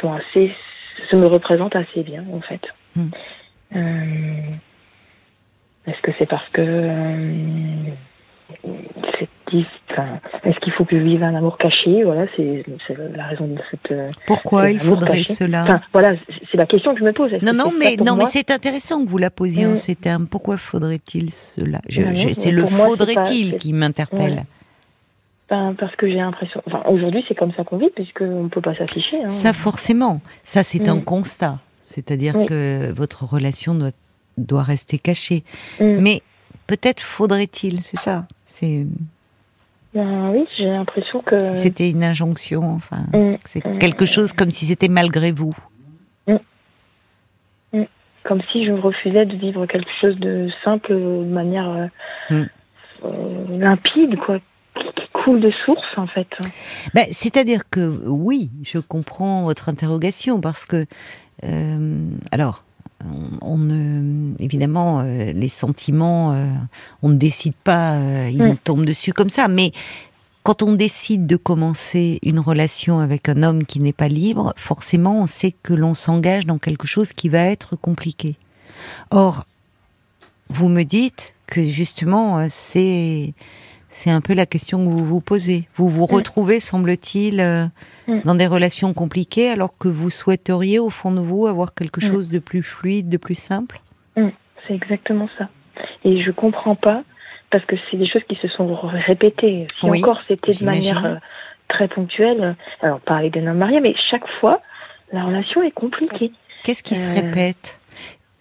sont 0.00 0.12
assez, 0.12 0.52
se 1.10 1.16
me 1.16 1.26
représentent 1.26 1.76
assez 1.76 2.02
bien 2.02 2.24
en 2.32 2.40
fait. 2.40 2.62
Hmm. 2.96 3.08
Euh, 3.76 4.56
est-ce 5.86 6.00
que 6.02 6.10
c'est 6.18 6.26
parce 6.26 6.48
que 6.50 6.60
euh, 6.60 7.90
est-ce 10.44 10.58
qu'il 10.60 10.72
faut 10.72 10.84
que 10.84 10.98
je 10.98 11.02
vive 11.02 11.22
un 11.22 11.34
amour 11.34 11.58
caché? 11.58 12.04
Voilà, 12.04 12.26
c'est 12.36 12.64
la 13.14 13.24
raison 13.24 13.46
de 13.46 13.58
cette. 13.70 13.90
Euh, 13.90 14.06
Pourquoi 14.26 14.70
il 14.70 14.78
faudrait 14.78 15.24
cela? 15.24 15.80
Voilà, 15.92 16.14
c'est 16.50 16.56
la 16.56 16.66
question 16.66 16.94
que 16.94 17.00
je 17.00 17.04
me 17.04 17.12
pose. 17.12 17.32
Non, 17.42 17.52
non, 17.52 17.72
mais 17.78 17.96
non, 17.96 18.16
mais 18.16 18.26
c'est 18.26 18.50
intéressant 18.50 19.04
que 19.04 19.08
vous 19.08 19.18
la 19.18 19.30
posiez 19.30 19.66
en 19.66 19.70
hmm. 19.70 19.76
ces 19.76 19.96
termes. 19.96 20.26
Pourquoi 20.26 20.56
faudrait-il 20.56 21.32
cela? 21.32 21.80
C'est 21.88 22.50
le 22.50 22.66
faudrait-il 22.66 23.56
qui 23.56 23.72
m'interpelle. 23.72 24.44
Ben, 25.48 25.74
parce 25.78 25.96
que 25.96 26.06
j'ai 26.06 26.16
l'impression. 26.16 26.62
Enfin, 26.66 26.82
aujourd'hui, 26.86 27.24
c'est 27.26 27.34
comme 27.34 27.52
ça 27.52 27.64
qu'on 27.64 27.78
vit, 27.78 27.88
puisqu'on 27.90 28.44
ne 28.44 28.48
peut 28.48 28.60
pas 28.60 28.74
s'afficher. 28.74 29.24
Hein. 29.24 29.30
Ça, 29.30 29.52
forcément. 29.52 30.20
Ça, 30.44 30.62
c'est 30.62 30.88
un 30.88 30.96
mm. 30.96 31.04
constat. 31.04 31.58
C'est-à-dire 31.82 32.34
que 32.46 32.92
votre 32.92 33.24
relation 33.24 33.74
doit, 33.74 33.92
doit 34.36 34.62
rester 34.62 34.98
cachée. 34.98 35.44
Mm. 35.80 36.00
Mais 36.00 36.22
peut-être 36.66 37.00
faudrait-il, 37.00 37.82
c'est 37.82 37.96
ça. 37.96 38.26
C'est. 38.44 38.86
Ben, 39.94 40.30
oui, 40.32 40.46
j'ai 40.58 40.66
l'impression 40.66 41.22
que. 41.22 41.40
Si 41.40 41.56
c'était 41.56 41.88
une 41.88 42.04
injonction, 42.04 42.74
enfin. 42.74 43.04
Mm. 43.14 43.36
C'est 43.46 43.62
quelque 43.78 44.04
chose 44.04 44.34
comme 44.34 44.50
si 44.50 44.66
c'était 44.66 44.88
malgré 44.88 45.32
vous. 45.32 45.54
Comme 48.24 48.42
si 48.52 48.66
je 48.66 48.72
refusais 48.72 49.24
de 49.24 49.36
vivre 49.36 49.64
quelque 49.64 49.88
chose 50.02 50.18
de 50.18 50.50
simple 50.62 50.92
de 50.92 51.24
manière 51.24 51.90
euh, 52.30 52.44
euh, 53.02 53.58
limpide, 53.58 54.18
quoi 54.18 54.38
coule 55.28 55.40
de 55.40 55.52
source 55.64 55.86
en 55.96 56.06
fait. 56.06 56.28
Ben, 56.94 57.06
C'est-à-dire 57.10 57.68
que 57.68 58.00
oui, 58.06 58.50
je 58.62 58.78
comprends 58.78 59.42
votre 59.42 59.68
interrogation 59.68 60.40
parce 60.40 60.64
que 60.64 60.86
euh, 61.44 62.08
alors 62.32 62.64
on, 63.42 63.58
ne, 63.58 64.34
évidemment, 64.40 65.00
euh, 65.00 65.32
les 65.32 65.48
sentiments, 65.48 66.32
euh, 66.32 66.46
on 67.02 67.10
ne 67.10 67.16
décide 67.16 67.54
pas, 67.54 68.28
ils 68.28 68.38
nous 68.38 68.56
tombent 68.56 68.86
dessus 68.86 69.12
comme 69.12 69.28
ça. 69.28 69.46
Mais 69.46 69.70
quand 70.42 70.62
on 70.62 70.72
décide 70.72 71.26
de 71.26 71.36
commencer 71.36 72.18
une 72.22 72.40
relation 72.40 72.98
avec 72.98 73.28
un 73.28 73.44
homme 73.44 73.66
qui 73.66 73.78
n'est 73.78 73.92
pas 73.92 74.08
libre, 74.08 74.52
forcément, 74.56 75.20
on 75.20 75.26
sait 75.26 75.54
que 75.62 75.74
l'on 75.74 75.94
s'engage 75.94 76.44
dans 76.44 76.58
quelque 76.58 76.88
chose 76.88 77.12
qui 77.12 77.28
va 77.28 77.44
être 77.44 77.76
compliqué. 77.76 78.34
Or, 79.10 79.44
vous 80.48 80.68
me 80.68 80.82
dites 80.82 81.34
que 81.46 81.62
justement, 81.62 82.46
c'est 82.48 83.32
C'est 83.90 84.10
un 84.10 84.20
peu 84.20 84.34
la 84.34 84.46
question 84.46 84.84
que 84.84 84.90
vous 84.90 85.04
vous 85.04 85.20
posez. 85.20 85.66
Vous 85.76 85.88
vous 85.88 86.06
Mm. 86.06 86.14
retrouvez, 86.14 86.60
semble-t-il, 86.60 87.40
euh, 87.40 87.64
Mm. 88.06 88.20
dans 88.24 88.34
des 88.34 88.46
relations 88.46 88.92
compliquées 88.94 89.48
alors 89.50 89.76
que 89.78 89.88
vous 89.88 90.10
souhaiteriez, 90.10 90.78
au 90.78 90.90
fond 90.90 91.10
de 91.10 91.20
vous, 91.20 91.46
avoir 91.46 91.74
quelque 91.74 91.98
Mm. 91.98 92.08
chose 92.10 92.28
de 92.28 92.38
plus 92.38 92.62
fluide, 92.62 93.08
de 93.08 93.16
plus 93.16 93.38
simple? 93.38 93.80
C'est 94.66 94.74
exactement 94.74 95.26
ça. 95.38 95.48
Et 96.04 96.22
je 96.22 96.30
comprends 96.30 96.74
pas 96.74 97.02
parce 97.50 97.64
que 97.64 97.76
c'est 97.90 97.96
des 97.96 98.06
choses 98.06 98.24
qui 98.28 98.36
se 98.36 98.48
sont 98.48 98.76
répétées. 98.76 99.66
Si 99.80 99.86
Oui, 99.88 100.00
encore 100.02 100.20
c'était 100.28 100.52
de 100.52 100.64
manière 100.64 101.04
euh, 101.06 101.14
très 101.68 101.88
ponctuelle, 101.88 102.54
alors 102.82 103.00
parler 103.00 103.30
d'un 103.30 103.46
homme 103.46 103.56
marié, 103.58 103.80
mais 103.80 103.94
chaque 104.10 104.26
fois 104.40 104.60
la 105.12 105.24
relation 105.24 105.62
est 105.62 105.70
compliquée. 105.70 106.32
Qu'est-ce 106.64 106.82
qui 106.82 106.96
se 106.96 107.08
Euh, 107.08 107.22
répète? 107.22 107.80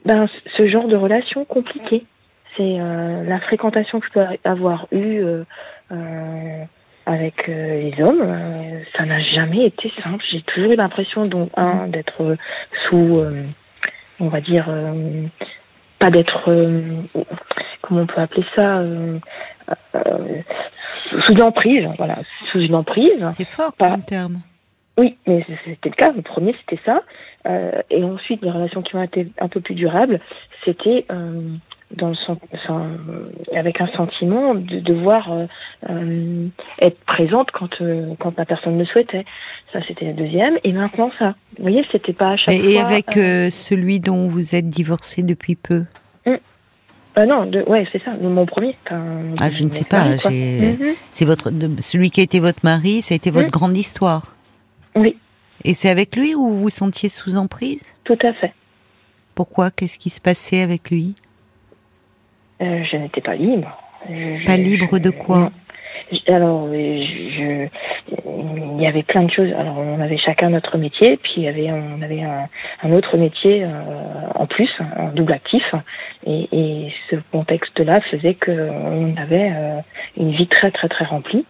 Ben 0.04 0.28
ce 0.58 0.68
genre 0.68 0.88
de 0.90 0.98
relation 0.98 1.46
compliquée, 1.46 2.04
c'est 2.58 2.80
euh, 2.80 3.24
la 3.24 3.40
fréquentation 3.40 4.00
que 4.00 4.08
je 4.08 4.12
peux 4.14 4.26
avoir 4.44 4.88
eue 4.92 5.24
euh, 5.24 5.44
euh, 5.92 6.64
avec 7.06 7.48
euh, 7.48 7.80
les 7.80 8.04
hommes. 8.04 8.22
euh, 8.22 8.82
ça 8.98 9.06
n'a 9.06 9.22
jamais 9.22 9.66
été 9.68 9.92
simple. 10.04 10.24
J'ai 10.32 10.42
toujours 10.42 10.72
eu 10.72 10.76
l'impression, 10.76 11.24
donc 11.24 11.50
un 11.56 11.88
d'être 11.88 12.22
euh, 12.24 12.36
sous, 12.90 13.24
on 14.20 14.28
va 14.28 14.42
dire, 14.42 14.68
pas 16.00 16.10
d'être, 16.12 16.44
comment 17.82 18.02
on 18.02 18.06
peut 18.08 18.22
appeler 18.22 18.46
ça, 18.56 18.82
sous 21.10 21.32
une 21.32 21.42
emprise, 21.42 21.88
voilà, 21.98 22.18
sous 22.52 22.60
une 22.60 22.76
emprise. 22.76 23.24
C'est 23.32 23.48
fort 23.48 23.74
pas- 23.78 23.92
comme 23.92 24.04
terme. 24.04 24.38
Oui, 25.00 25.16
mais 25.28 25.46
c'était 25.64 25.90
le 25.90 25.96
cas. 25.96 26.12
Le 26.12 26.24
premier, 26.24 26.56
c'était 26.60 26.82
ça. 26.84 27.04
Et 27.92 28.04
ensuite, 28.04 28.42
les 28.42 28.50
relations 28.50 28.82
qui 28.82 28.96
ont 28.96 29.04
été 29.04 29.28
un 29.40 29.48
peu 29.48 29.62
plus 29.62 29.76
durables, 29.76 30.20
c'était 30.66 31.06
dans 31.96 32.10
le 32.10 32.16
sen- 32.16 32.38
sen- 32.68 32.98
avec 33.56 33.80
un 33.80 33.88
sentiment 33.96 34.54
de 34.56 34.80
devoir 34.80 35.32
euh, 35.32 35.46
euh, 35.90 36.48
être 36.80 37.00
présente 37.06 37.52
quand 37.52 37.82
euh, 37.82 38.14
quand 38.20 38.38
la 38.38 38.46
personne 38.46 38.78
le 38.78 38.86
souhaitait. 38.86 39.26
Ça, 39.72 39.80
c'était 39.88 40.06
la 40.06 40.14
deuxième. 40.14 40.58
Et 40.64 40.74
maintenant, 40.74 41.12
ça. 41.18 41.36
Vous 41.58 41.64
voyez, 41.64 41.86
c'était 41.92 42.14
pas 42.14 42.32
à 42.32 42.38
chaque 42.38 42.54
Et, 42.54 42.60
fois. 42.62 42.72
et 42.72 42.80
avec 42.80 43.16
euh, 43.18 43.48
euh, 43.48 43.50
celui 43.50 44.00
dont 44.00 44.28
vous 44.28 44.54
êtes 44.56 44.70
divorcé 44.70 45.24
depuis 45.24 45.56
peu? 45.56 45.84
Euh, 46.28 47.26
non, 47.26 47.48
de, 47.48 47.64
ouais, 47.64 47.88
c'est 47.92 48.04
ça. 48.04 48.12
Mon 48.22 48.46
premier. 48.46 48.76
Ah, 48.92 49.50
je 49.50 49.64
ne 49.64 49.72
sais 49.72 49.86
pas, 49.86 50.04
Mhm. 50.30 50.94
C'est 51.10 51.26
votre 51.26 51.52
celui 51.80 52.12
qui 52.12 52.20
a 52.20 52.24
été 52.24 52.40
votre 52.40 52.60
mari, 52.64 53.02
ça 53.02 53.14
a 53.14 53.16
été 53.16 53.32
votre 53.32 53.48
Mm. 53.48 53.52
grande 53.52 53.78
histoire. 53.78 54.36
Oui, 54.96 55.18
Et 55.66 55.74
c'est 55.74 55.90
avec 55.90 56.16
lui 56.16 56.36
où 56.36 56.48
vous 56.48 56.62
vous 56.62 56.70
sentiez 56.70 57.10
sous 57.10 57.36
emprise? 57.36 57.82
Tout 58.04 58.18
à 58.24 58.34
fait. 58.34 58.54
Pourquoi? 59.34 59.72
Qu'est-ce 59.72 59.98
qui 59.98 60.10
se 60.12 60.22
passait 60.22 60.62
avec 60.62 60.92
lui? 60.92 61.16
Euh, 62.62 62.84
je 62.92 62.98
n'étais 62.98 63.22
pas 63.22 63.36
libre. 63.36 63.78
Je- 64.10 64.46
Pas 64.46 64.56
je- 64.58 64.62
libre 64.62 65.00
de 65.00 65.10
quoi 65.10 65.52
Alors, 66.28 66.68
euh, 66.68 67.04
je, 67.36 67.68
il 68.78 68.82
y 68.82 68.88
avait 68.88 69.04
plein 69.04 69.24
de 69.24 69.32
choses. 69.32 69.52
Alors, 69.54 69.78
on 69.78 70.00
avait 70.02 70.18
chacun 70.18 70.50
notre 70.50 70.78
métier, 70.78 71.18
puis 71.18 71.34
il 71.38 71.44
y 71.44 71.48
avait, 71.48 71.70
on 71.72 72.02
avait 72.02 72.22
un, 72.22 72.46
un 72.84 72.92
autre 72.94 73.18
métier 73.18 73.64
euh, 73.64 73.70
en 74.36 74.46
plus, 74.46 74.70
en 74.98 75.10
double 75.10 75.34
actif. 75.34 75.64
Et, 76.26 76.48
et 76.52 76.94
ce 77.10 77.18
contexte-là 77.32 78.02
faisait 78.10 78.36
qu'on 78.36 79.16
avait 79.18 79.52
euh, 79.54 79.80
une 80.18 80.32
vie 80.32 80.48
très, 80.48 80.72
très, 80.72 80.88
très 80.88 81.06
remplie. 81.06 81.46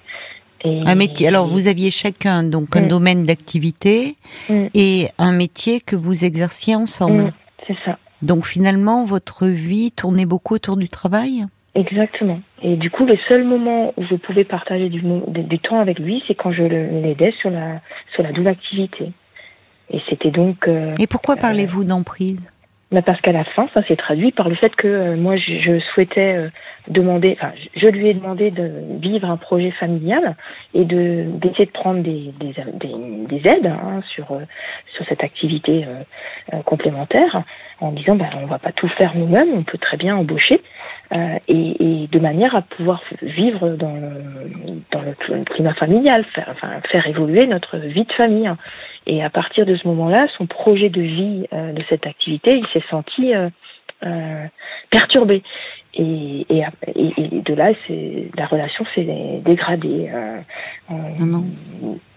Et, 0.64 0.82
Un 0.88 0.96
métier. 0.96 1.28
Alors 1.28 1.48
vous 1.48 1.68
aviez 1.68 1.92
chacun 1.92 2.42
donc 2.44 2.76
un 2.76 2.82
Mm. 2.82 2.88
domaine 2.88 3.24
d'activité 3.24 4.16
Mm. 4.50 4.66
et 4.74 5.08
un 5.20 5.32
métier 5.32 5.80
que 5.82 5.96
vous 5.96 6.26
exerciez 6.26 6.76
ensemble. 6.76 7.24
Mm, 7.26 7.32
C'est 7.68 7.78
ça. 7.86 7.98
Donc 8.22 8.46
finalement 8.46 9.06
votre 9.06 9.46
vie 9.46 9.92
tournait 9.92 10.26
beaucoup 10.26 10.56
autour 10.56 10.78
du 10.78 10.90
travail? 10.90 11.46
Exactement. 11.76 12.42
Et 12.64 12.76
du 12.76 12.90
coup, 12.90 13.06
le 13.06 13.18
seul 13.28 13.44
moment 13.44 13.94
où 13.98 14.04
je 14.10 14.16
pouvais 14.16 14.44
partager 14.44 14.90
du, 14.90 15.04
temps 15.60 15.80
avec 15.80 16.00
lui, 16.00 16.24
c'est 16.28 16.34
quand 16.34 16.52
je 16.52 16.64
l'aidais 16.64 17.34
sur 17.40 17.52
la, 17.52 17.82
sur 18.16 18.24
la 18.24 18.32
double 18.32 18.48
activité. 18.48 19.12
Et 19.92 20.02
c'était 20.10 20.32
donc... 20.32 20.68
euh, 20.68 20.94
Et 21.00 21.06
pourquoi 21.06 21.36
parlez-vous 21.36 21.84
d'emprise? 21.84 22.50
Bah 22.92 23.02
parce 23.02 23.20
qu'à 23.20 23.34
la 23.34 23.44
fin, 23.44 23.68
ça 23.74 23.84
s'est 23.84 23.98
traduit 23.98 24.32
par 24.32 24.48
le 24.48 24.56
fait 24.56 24.74
que 24.76 24.88
euh, 24.88 25.16
moi, 25.18 25.36
je, 25.36 25.60
je 25.60 25.80
souhaitais 25.80 26.38
euh, 26.38 26.50
demander, 26.88 27.38
enfin, 27.38 27.52
je, 27.76 27.88
lui 27.88 28.08
ai 28.08 28.14
demandé 28.14 28.50
de 28.50 28.72
vivre 29.02 29.30
un 29.30 29.36
projet 29.36 29.72
familial 29.72 30.36
et 30.74 30.86
de 30.86 31.26
d'essayer 31.34 31.66
de 31.66 31.72
prendre 31.72 32.02
des, 32.02 32.34
des, 32.40 32.54
des, 32.74 32.96
des 33.28 33.48
aides 33.50 33.66
hein, 33.68 34.02
sur 34.14 34.32
euh, 34.32 34.46
sur 34.96 35.06
cette 35.08 35.24
activité 35.24 35.86
euh, 35.86 36.04
euh, 36.54 36.62
complémentaire, 36.64 37.44
en 37.82 37.92
disant, 37.92 38.16
bah, 38.16 38.30
on 38.42 38.46
va 38.46 38.60
pas 38.60 38.72
tout 38.72 38.88
faire 38.90 39.16
nous-mêmes, 39.16 39.50
on 39.54 39.64
peut 39.64 39.78
très 39.78 39.98
bien 39.98 40.16
embaucher 40.16 40.62
euh, 41.14 41.40
et, 41.48 42.04
et 42.04 42.08
de 42.08 42.20
manière 42.20 42.56
à 42.56 42.62
pouvoir 42.62 43.02
vivre 43.22 43.70
dans 43.70 43.94
le, 43.94 44.82
dans 44.92 45.02
le 45.02 45.12
cl- 45.12 45.44
climat 45.46 45.74
familial, 45.76 46.26
faire, 46.26 46.48
enfin, 46.52 46.70
faire 46.92 47.08
évoluer 47.08 47.48
notre 47.48 47.78
vie 47.78 48.06
de 48.06 48.12
famille. 48.14 48.48
hein. 48.48 48.58
Et 49.06 49.24
à 49.24 49.30
partir 49.30 49.66
de 49.66 49.76
ce 49.76 49.88
moment-là, 49.88 50.28
son 50.38 50.48
projet 50.48 50.90
de 50.90 51.02
vie 51.02 51.48
euh, 51.54 51.72
de 51.72 51.84
cette 51.90 52.06
activité, 52.06 52.58
il 52.58 52.68
s'est 52.74 52.86
senti 52.90 53.34
euh, 54.04 54.08
euh, 54.08 54.46
perturbé. 54.90 55.44
Et, 56.00 56.46
et, 56.50 56.64
et- 56.96 57.42
de 57.42 57.54
là, 57.56 57.72
la 58.38 58.46
relation 58.46 58.86
s'est 58.94 59.08
dégradée. 59.44 60.10
Euh, 60.14 60.38
on- 60.92 61.26
Non, 61.26 61.46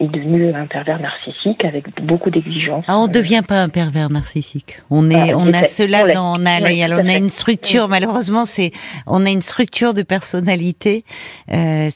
est 0.00 0.08
devenu 0.08 0.52
un 0.54 0.66
pervers 0.66 1.00
narcissique 1.00 1.64
avec 1.64 1.88
beaucoup 2.02 2.28
d'exigences. 2.30 2.84
Ah, 2.88 2.98
on 2.98 3.06
ne 3.06 3.12
devient 3.12 3.42
pas 3.46 3.62
un 3.62 3.70
pervers 3.70 4.10
narcissique. 4.10 4.80
On 4.90 5.08
est, 5.08 5.32
Ah, 5.32 5.36
on 5.38 5.52
a 5.54 5.64
cela 5.64 6.04
On 6.06 6.12
dans, 6.12 6.42
on 6.42 6.46
a, 6.46 6.60
Oui, 6.60 6.82
on 6.90 7.08
a 7.08 7.16
une 7.16 7.30
structure. 7.30 7.88
Malheureusement, 7.88 8.44
c'est, 8.44 8.72
on 9.06 9.24
a 9.24 9.30
une 9.30 9.40
structure 9.40 9.94
de 9.94 10.02
personnalité 10.02 11.04
euh, 11.50 11.88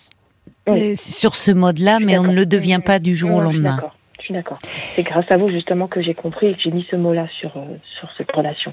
Oui. 0.68 0.92
euh, 0.92 0.94
sur 0.96 1.34
ce 1.36 1.50
mode-là, 1.50 1.98
mais 2.00 2.16
on 2.18 2.24
ne 2.24 2.34
le 2.34 2.46
devient 2.46 2.80
pas 2.84 2.98
du 2.98 3.14
jour 3.14 3.30
non, 3.30 3.36
au 3.36 3.40
lendemain. 3.42 3.78
Je 4.20 4.24
suis 4.28 4.34
d'accord. 4.34 4.58
C'est 4.64 5.02
grâce 5.02 5.30
à 5.30 5.36
vous 5.36 5.48
justement 5.48 5.86
que 5.86 6.00
j'ai 6.00 6.14
compris 6.14 6.46
et 6.46 6.54
que 6.54 6.60
j'ai 6.62 6.70
mis 6.70 6.86
ce 6.90 6.96
mot-là 6.96 7.26
sur 7.40 7.54
euh, 7.58 7.76
sur 7.98 8.08
cette 8.16 8.32
relation. 8.32 8.72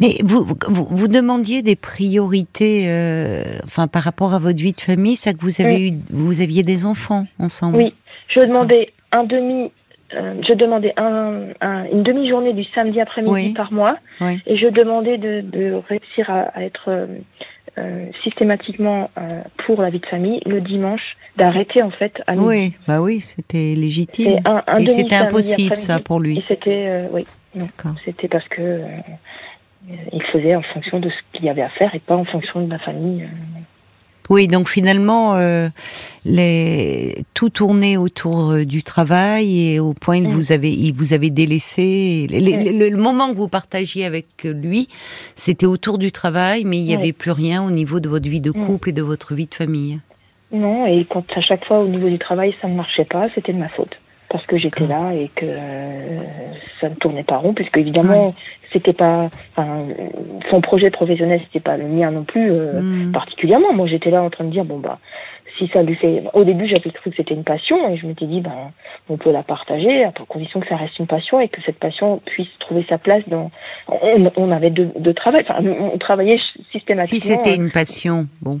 Mais 0.00 0.16
vous, 0.24 0.44
vous, 0.44 0.84
vous 0.90 1.08
demandiez 1.08 1.62
des 1.62 1.76
priorités, 1.76 2.84
euh, 2.88 3.42
enfin 3.64 3.86
par 3.88 4.02
rapport 4.02 4.34
à 4.34 4.38
votre 4.38 4.58
vie 4.58 4.72
de 4.72 4.80
famille, 4.80 5.16
ça 5.16 5.32
que 5.32 5.40
vous 5.40 5.60
avez 5.60 5.88
eu, 5.88 5.92
vous 6.10 6.40
aviez 6.40 6.62
des 6.62 6.86
enfants 6.86 7.26
ensemble. 7.38 7.76
Oui, 7.76 7.94
je 8.28 8.40
demandais 8.40 8.92
un 9.12 9.24
demi, 9.24 9.70
euh, 10.14 10.34
je 10.46 10.54
demandais 10.54 10.92
un, 10.96 11.46
un- 11.60 11.84
une 11.92 12.02
demi-journée 12.02 12.52
du 12.52 12.64
samedi 12.74 13.00
après-midi 13.00 13.32
Oui. 13.34 13.52
par 13.54 13.72
mois, 13.72 13.96
Oui. 14.20 14.40
et 14.46 14.56
je 14.56 14.66
demandais 14.68 15.18
de, 15.18 15.40
de 15.40 15.74
réussir 15.88 16.28
à, 16.30 16.40
à 16.54 16.62
être 16.62 16.88
euh, 17.78 18.06
systématiquement 18.24 19.10
pour 19.64 19.80
la 19.80 19.90
vie 19.90 20.00
de 20.00 20.06
famille 20.06 20.40
le 20.44 20.60
dimanche, 20.60 21.16
d'arrêter 21.36 21.82
en 21.82 21.90
fait 21.90 22.20
à 22.26 22.32
midi. 22.32 22.44
Oui, 22.44 22.72
bah 22.88 23.00
oui, 23.00 23.20
c'était 23.20 23.74
légitime. 23.76 24.40
Un, 24.44 24.78
Et 24.78 24.86
c'était 24.88 25.14
impossible 25.14 25.76
ça 25.76 26.00
pour 26.00 26.18
Et 26.20 26.24
lui. 26.28 26.44
c'était, 26.48 27.04
oui, 27.12 27.24
D'accord. 27.54 27.92
c'était 28.04 28.26
parce 28.28 28.46
que 28.48 28.80
il 29.88 30.22
faisait 30.32 30.54
en 30.56 30.62
fonction 30.62 31.00
de 31.00 31.08
ce 31.08 31.14
qu'il 31.32 31.46
y 31.46 31.48
avait 31.48 31.62
à 31.62 31.68
faire 31.70 31.94
et 31.94 31.98
pas 32.00 32.16
en 32.16 32.24
fonction 32.24 32.64
de 32.64 32.70
la 32.70 32.78
famille. 32.78 33.22
euh. 33.22 33.60
Oui, 34.28 34.46
donc 34.46 34.68
finalement, 34.68 35.34
euh, 35.34 35.68
les... 36.24 37.16
tout 37.34 37.50
tournait 37.50 37.96
autour 37.96 38.50
euh, 38.52 38.64
du 38.64 38.82
travail 38.84 39.72
et 39.74 39.80
au 39.80 39.92
point 39.92 40.18
il 40.18 40.28
Mm. 40.28 40.32
vous 40.34 40.52
avait, 40.52 40.70
il 40.70 40.92
vous 40.92 41.12
avait 41.14 41.30
délaissé. 41.30 42.26
Les- 42.30 42.38
les- 42.40 42.72
le, 42.72 42.90
le 42.90 42.96
moment 42.96 43.30
que 43.30 43.36
vous 43.36 43.48
partagiez 43.48 44.04
avec 44.04 44.26
lui, 44.44 44.88
c'était 45.34 45.66
autour 45.66 45.98
du 45.98 46.12
travail, 46.12 46.62
mais 46.64 46.76
il 46.78 46.84
n'y 46.84 46.90
Oui. 46.96 47.02
avait 47.02 47.12
plus 47.12 47.32
rien 47.32 47.62
au 47.64 47.70
niveau 47.70 47.98
de 47.98 48.08
votre 48.08 48.28
vie 48.28 48.40
de 48.40 48.50
Mm. 48.50 48.66
couple 48.66 48.90
et 48.90 48.92
de 48.92 49.02
votre 49.02 49.34
vie 49.34 49.46
de 49.46 49.54
famille. 49.54 49.98
Non, 50.52 50.86
et 50.86 51.04
quand 51.08 51.24
à 51.36 51.40
chaque 51.40 51.64
fois 51.64 51.80
au 51.80 51.88
niveau 51.88 52.08
du 52.08 52.18
travail 52.18 52.54
ça 52.60 52.68
ne 52.68 52.74
marchait 52.74 53.04
pas, 53.04 53.28
c'était 53.34 53.52
de 53.52 53.58
ma 53.58 53.68
faute. 53.70 53.96
Parce 54.28 54.46
que 54.46 54.56
j'étais 54.56 54.86
là 54.86 55.12
et 55.12 55.28
que 55.34 55.44
euh, 55.44 56.20
ça 56.80 56.88
ne 56.88 56.94
tournait 56.94 57.24
pas 57.24 57.38
rond, 57.38 57.52
puisque 57.52 57.76
évidemment, 57.78 58.32
c'était 58.72 58.92
pas. 58.92 59.28
Enfin, 59.56 59.84
son 60.50 60.60
projet 60.60 60.90
professionnel, 60.90 61.40
c'était 61.46 61.60
pas 61.60 61.76
le 61.76 61.84
mien 61.84 62.10
non 62.10 62.24
plus 62.24 62.50
euh, 62.50 62.80
Mm. 62.80 63.12
particulièrement. 63.12 63.72
Moi, 63.72 63.86
j'étais 63.86 64.10
là 64.10 64.22
en 64.22 64.30
train 64.30 64.44
de 64.44 64.50
dire 64.50 64.64
bon 64.64 64.78
bah, 64.78 64.98
si 65.58 65.68
ça 65.68 65.82
lui 65.82 65.94
fait. 65.96 66.22
Au 66.32 66.44
début, 66.44 66.66
j'avais 66.66 66.90
cru 66.90 67.10
que 67.10 67.16
c'était 67.16 67.34
une 67.34 67.44
passion 67.44 67.76
et 67.90 67.96
je 67.96 68.06
m'étais 68.06 68.26
dit 68.26 68.40
ben, 68.40 68.72
on 69.08 69.16
peut 69.16 69.32
la 69.32 69.42
partager 69.42 70.04
à 70.04 70.12
condition 70.28 70.60
que 70.60 70.68
ça 70.68 70.76
reste 70.76 70.98
une 70.98 71.06
passion 71.06 71.40
et 71.40 71.48
que 71.48 71.60
cette 71.62 71.78
passion 71.78 72.20
puisse 72.24 72.48
trouver 72.60 72.84
sa 72.88 72.98
place 72.98 73.22
dans. 73.28 73.50
On, 73.88 74.30
on 74.36 74.50
avait 74.52 74.70
deux, 74.70 74.90
deux 74.98 75.14
travail. 75.14 75.44
Enfin, 75.48 75.62
on 75.64 75.98
travaillait 75.98 76.38
systématiquement. 76.72 77.20
Si 77.20 77.20
c'était 77.20 77.56
une 77.56 77.70
passion, 77.70 78.26
bon. 78.40 78.60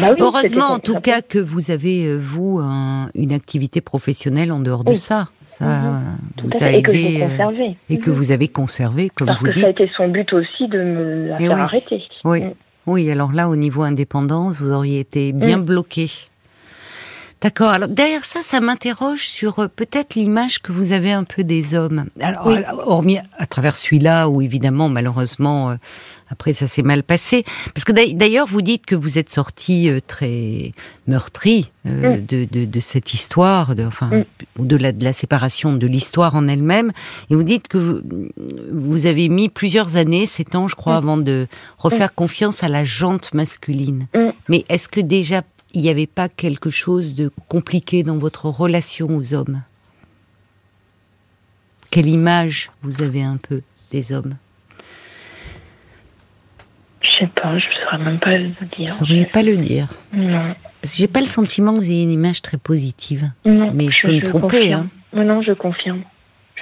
Bah 0.00 0.08
oui, 0.10 0.16
Heureusement, 0.20 0.66
en 0.66 0.78
tout 0.78 0.94
cas, 1.00 1.22
que 1.22 1.38
vous 1.38 1.70
avez, 1.70 2.06
euh, 2.06 2.16
vous, 2.22 2.58
un- 2.62 3.08
une 3.14 3.32
activité 3.32 3.80
professionnelle 3.80 4.52
en 4.52 4.60
dehors 4.60 4.84
de 4.84 4.90
Oui. 4.92 4.98
ça. 4.98 5.28
Ça 5.46 5.64
Mhm. 5.64 6.02
vous 6.44 6.50
à 6.52 6.56
a 6.56 6.58
fait, 6.58 6.78
et 6.78 6.82
que 6.82 6.90
aidé. 6.90 7.22
euh, 7.22 7.70
et 7.88 7.98
que 7.98 8.10
Mhm. 8.10 8.16
vous 8.16 8.30
avez 8.32 8.48
conservé, 8.48 9.08
comme 9.08 9.26
Parce 9.28 9.40
vous 9.40 9.46
que 9.46 9.52
dites. 9.52 9.62
ça 9.62 9.68
a 9.68 9.70
été 9.70 9.90
son 9.96 10.08
but 10.08 10.32
aussi 10.32 10.68
de 10.68 10.78
me 10.78 11.28
la 11.28 11.38
faire 11.38 11.52
oui. 11.54 11.60
arrêter. 11.60 12.02
Oui. 12.24 12.40
Mm. 12.42 12.52
Oui, 12.86 13.10
alors 13.10 13.32
là, 13.32 13.48
au 13.50 13.56
niveau 13.56 13.82
indépendance, 13.82 14.60
vous 14.60 14.72
auriez 14.72 15.00
été 15.00 15.32
bien 15.32 15.58
bloqué. 15.58 16.10
D'accord. 17.40 17.70
Alors 17.70 17.88
derrière 17.88 18.24
ça, 18.24 18.40
ça 18.42 18.60
m'interroge 18.60 19.28
sur 19.28 19.60
euh, 19.60 19.68
peut-être 19.68 20.16
l'image 20.16 20.60
que 20.60 20.72
vous 20.72 20.90
avez 20.90 21.12
un 21.12 21.22
peu 21.22 21.44
des 21.44 21.74
hommes. 21.74 22.06
Alors, 22.20 22.46
Oui. 22.48 22.56
euh, 22.58 22.72
hormis 22.84 23.18
à 23.38 23.46
travers 23.46 23.76
celui-là, 23.76 24.28
où 24.28 24.42
évidemment, 24.42 24.88
malheureusement, 24.88 25.70
euh, 25.70 25.76
après 26.30 26.52
ça 26.52 26.66
s'est 26.66 26.82
mal 26.82 27.04
passé. 27.04 27.44
Parce 27.74 27.84
que 27.84 27.92
d'ail- 27.92 28.14
d'ailleurs, 28.14 28.48
vous 28.48 28.60
dites 28.60 28.86
que 28.86 28.96
vous 28.96 29.18
êtes 29.18 29.30
sorti 29.30 29.88
euh, 29.88 30.00
très 30.04 30.72
meurtri 31.06 31.70
euh, 31.86 32.16
Mm. 32.18 32.26
de, 32.26 32.44
de, 32.50 32.64
de 32.64 32.80
cette 32.80 33.14
histoire, 33.14 33.76
de, 33.76 33.84
enfin, 33.84 34.08
Mm. 34.10 34.24
au-delà 34.58 34.90
de 34.90 35.04
la 35.04 35.12
séparation 35.12 35.72
de 35.72 35.86
l'histoire 35.86 36.34
en 36.34 36.48
elle-même. 36.48 36.90
Et 37.30 37.36
vous 37.36 37.44
dites 37.44 37.68
que 37.68 37.78
vous, 37.78 38.02
vous 38.72 39.06
avez 39.06 39.28
mis 39.28 39.48
plusieurs 39.48 39.94
années, 39.94 40.26
sept 40.26 40.56
ans, 40.56 40.66
je 40.66 40.74
crois, 40.74 40.94
Mm. 40.94 41.04
avant 41.04 41.16
de 41.18 41.46
refaire 41.78 42.14
confiance 42.16 42.64
à 42.64 42.68
la 42.68 42.84
jante 42.84 43.32
masculine. 43.32 44.08
Mais 44.48 44.64
est-ce 44.68 44.88
que 44.88 45.00
déjà 45.00 45.42
il 45.74 45.82
n'y 45.82 45.88
avait 45.90 46.06
pas 46.06 46.28
quelque 46.28 46.70
chose 46.70 47.14
de 47.14 47.30
compliqué 47.48 48.02
dans 48.02 48.16
votre 48.16 48.46
relation 48.46 49.06
aux 49.08 49.34
hommes? 49.34 49.62
Quelle 51.90 52.06
image 52.06 52.70
vous 52.82 53.02
avez 53.02 53.22
un 53.22 53.36
peu 53.38 53.62
des 53.90 54.12
hommes? 54.12 54.34
Je 57.00 57.08
sais 57.20 57.26
pas, 57.34 57.58
je 57.58 57.66
ne 57.66 57.84
saurais 57.84 57.98
même 58.04 58.18
pas 58.18 58.38
vous 58.38 58.52
Vous 58.60 58.66
dire. 58.76 58.86
ne 58.94 58.98
sauriez 58.98 59.26
pas 59.26 59.42
le 59.42 59.56
dire. 59.56 59.88
Non. 60.12 60.54
J'ai 60.84 61.08
pas 61.08 61.20
le 61.20 61.26
sentiment 61.26 61.72
que 61.74 61.78
vous 61.78 61.90
ayez 61.90 62.02
une 62.02 62.12
image 62.12 62.42
très 62.42 62.58
positive. 62.58 63.30
non. 63.44 63.72
Mais 63.74 63.90
je 63.90 64.00
peux 64.02 64.12
me 64.14 64.20
tromper, 64.20 64.72
hein. 64.72 64.88
Non, 65.12 65.24
non, 65.24 65.42
je 65.42 65.52
confirme. 65.52 66.02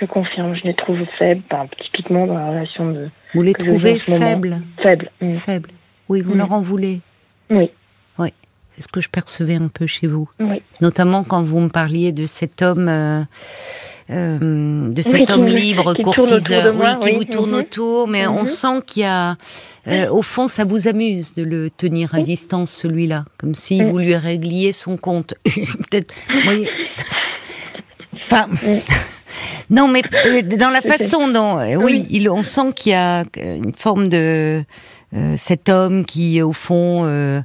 Je 0.00 0.04
confirme. 0.06 0.54
Je 0.56 0.62
les 0.64 0.74
trouve 0.74 0.98
faibles, 1.18 1.42
ben, 1.50 1.66
typiquement 1.82 2.26
dans 2.26 2.34
la 2.34 2.48
relation 2.50 2.90
de 2.92 3.08
Vous 3.34 3.42
les 3.42 3.52
je 3.58 3.64
trouvez 3.66 3.98
faibles 3.98 4.60
faibles. 4.80 5.10
Mm. 5.20 5.34
Faibles. 5.34 5.70
Oui, 6.08 6.20
vous 6.22 6.34
Mm. 6.34 6.38
leur 6.38 6.52
en 6.52 6.60
voulez. 6.62 7.00
Oui, 7.50 7.70
C'est 8.76 8.82
ce 8.82 8.88
que 8.88 9.00
je 9.00 9.08
percevais 9.08 9.54
un 9.56 9.68
peu 9.68 9.86
chez 9.86 10.06
vous. 10.06 10.28
oui. 10.38 10.60
Notamment 10.82 11.24
quand 11.24 11.42
vous 11.42 11.60
me 11.60 11.68
parliez 11.70 12.12
de 12.12 12.26
cet 12.26 12.60
homme, 12.60 12.88
euh, 12.90 13.22
euh, 14.10 14.90
de 14.90 15.02
cet 15.02 15.30
homme 15.30 15.44
me- 15.44 15.50
libre, 15.56 15.94
qui 15.94 16.02
courtiseur, 16.02 16.64
de 16.64 16.70
moi, 16.70 16.98
oui, 17.00 17.00
qui 17.00 17.08
oui. 17.12 17.16
vous 17.16 17.24
tourne 17.24 17.50
Mhm. 17.52 17.56
autour, 17.60 18.06
mais 18.06 18.26
on 18.26 18.40
Mhm. 18.40 18.44
sent 18.46 18.82
qu'il 18.86 19.02
y 19.02 19.06
a, 19.06 19.36
euh, 19.88 20.08
au 20.10 20.20
fond, 20.20 20.46
ça 20.46 20.64
vous 20.64 20.88
amuse 20.88 21.34
de 21.34 21.42
le 21.42 21.70
tenir 21.70 22.14
à 22.14 22.20
distance, 22.20 22.70
celui-là, 22.70 23.24
comme 23.38 23.54
si 23.54 23.82
vous 23.82 23.98
lui 23.98 24.14
régliez 24.14 24.72
son 24.72 24.98
compte. 24.98 25.32
Peut-être, 25.44 26.14
voyez. 26.44 26.68
Enfin. 28.26 28.48
Non, 29.68 29.88
mais 29.88 30.02
dans 30.56 30.70
la 30.70 30.80
façon 30.80 31.26
dont, 31.28 31.58
oui, 31.82 32.06
il, 32.08 32.30
on 32.30 32.42
sent 32.44 32.72
qu'il 32.76 32.92
y 32.92 32.94
a 32.94 33.24
une 33.36 33.74
forme 33.76 34.06
de 34.08 34.62
euh, 35.14 35.34
cet 35.36 35.68
homme 35.68 36.04
qui, 36.04 36.40
au 36.40 36.52
fond, 36.52 37.02
euh, 37.04 37.40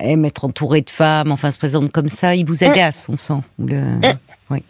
aime 0.00 0.24
être 0.24 0.44
entouré 0.44 0.80
de 0.82 0.90
femmes, 0.90 1.30
enfin 1.32 1.50
se 1.50 1.58
présente 1.58 1.90
comme 1.92 2.08
ça, 2.08 2.34
il 2.34 2.44
vous 2.46 2.64
agace, 2.64 3.08
on 3.08 3.16
sent. 3.16 3.40
Le... 3.58 3.80
Mm. 3.80 4.18
Oui. 4.50 4.62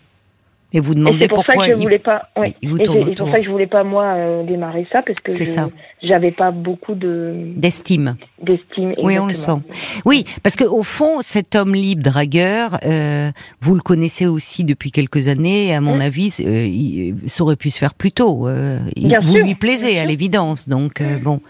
Et 0.74 0.80
vous 0.80 0.92
Et 0.92 0.94
demandez 0.94 1.18
c'est 1.20 1.28
pour 1.28 1.38
ça 1.38 1.44
pourquoi 1.52 1.66
que 1.66 1.72
je 1.72 1.76
il- 1.78 1.82
voulais 1.82 1.98
pas. 1.98 2.28
ouais. 2.38 2.46
oui, 2.48 2.54
il 2.62 2.68
vous 2.70 2.78
Et 2.78 2.82
tourne 2.84 2.98
c'est 3.00 3.04
c'est 3.04 3.10
autour. 3.10 3.26
pour 3.26 3.34
ça 3.34 3.40
que 3.40 3.44
je 3.46 3.50
voulais 3.50 3.66
pas 3.66 3.84
moi 3.84 4.10
euh, 4.16 4.42
démarrer 4.42 4.86
ça 4.90 5.02
parce 5.06 5.20
que 5.20 5.30
C'est 5.30 5.44
je- 5.44 6.08
j'avais 6.08 6.30
pas 6.32 6.50
beaucoup 6.50 6.94
de 6.94 7.34
d'estime. 7.56 8.16
d'estime. 8.42 8.94
Oui, 9.02 9.18
on 9.18 9.26
le 9.26 9.32
exactement. 9.32 9.62
Oui, 10.06 10.24
parce 10.42 10.56
que 10.56 10.64
au 10.64 10.82
fond, 10.82 11.20
cet 11.20 11.56
homme 11.56 11.74
libre 11.74 12.02
dragueur, 12.02 12.78
euh, 12.86 13.30
vous 13.60 13.74
le 13.74 13.82
connaissez 13.82 14.24
aussi 14.26 14.64
depuis 14.64 14.90
quelques 14.92 15.28
années. 15.28 15.66
Et 15.68 15.74
à 15.74 15.82
mon 15.82 15.96
Mm. 15.96 16.00
avis, 16.00 16.36
euh, 16.40 16.64
il, 16.66 17.16
ça 17.26 17.44
aurait 17.44 17.56
pu 17.56 17.68
se 17.68 17.78
faire 17.78 17.92
plus 17.92 18.12
tôt. 18.12 18.48
euh, 18.48 18.78
Bien 18.96 19.20
vous 19.20 19.34
sûr, 19.34 19.44
lui 19.44 19.54
plaisez 19.54 19.98
à 19.98 20.06
l'évidence, 20.06 20.70
donc 20.70 21.02
euh, 21.02 21.18
Mm. 21.18 21.22
bon. 21.22 21.40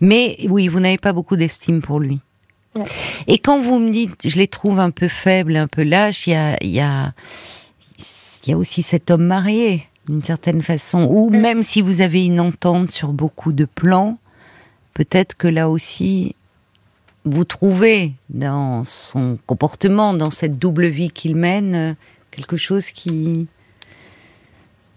Mais 0.00 0.38
oui, 0.48 0.66
vous 0.66 0.80
n'avez 0.80 0.98
pas 0.98 1.12
beaucoup 1.12 1.36
d'estime 1.36 1.82
pour 1.82 2.00
lui. 2.00 2.18
Ouais. 2.74 2.84
Et 3.26 3.38
quand 3.38 3.60
vous 3.60 3.78
me 3.78 3.90
dites, 3.90 4.28
je 4.28 4.36
les 4.36 4.48
trouve 4.48 4.80
un 4.80 4.90
peu 4.90 5.08
faibles, 5.08 5.56
un 5.56 5.66
peu 5.68 5.82
lâches, 5.82 6.26
il 6.26 6.30
y 6.32 6.36
a, 6.36 6.56
il 6.62 6.70
y 6.70 6.80
a, 6.80 7.12
il 8.44 8.50
y 8.50 8.52
a 8.52 8.56
aussi 8.58 8.82
cet 8.82 9.10
homme 9.10 9.24
marié, 9.24 9.86
d'une 10.08 10.22
certaine 10.22 10.62
façon. 10.62 11.06
Ou 11.10 11.30
Mm. 11.30 11.36
même 11.36 11.62
si 11.62 11.82
vous 11.82 12.00
avez 12.00 12.24
une 12.24 12.40
entente 12.40 12.90
sur 12.90 13.12
beaucoup 13.12 13.52
de 13.52 13.64
plans, 13.66 14.18
peut-être 14.94 15.36
que 15.36 15.48
là 15.48 15.68
aussi, 15.68 16.34
vous 17.24 17.44
trouvez 17.44 18.12
dans 18.30 18.82
son 18.84 19.38
comportement, 19.46 20.14
dans 20.14 20.30
cette 20.30 20.58
double 20.58 20.86
vie 20.86 21.10
qu'il 21.10 21.36
mène, 21.36 21.74
euh, 21.74 21.94
quelque 22.30 22.56
chose 22.56 22.90
qui 22.90 23.46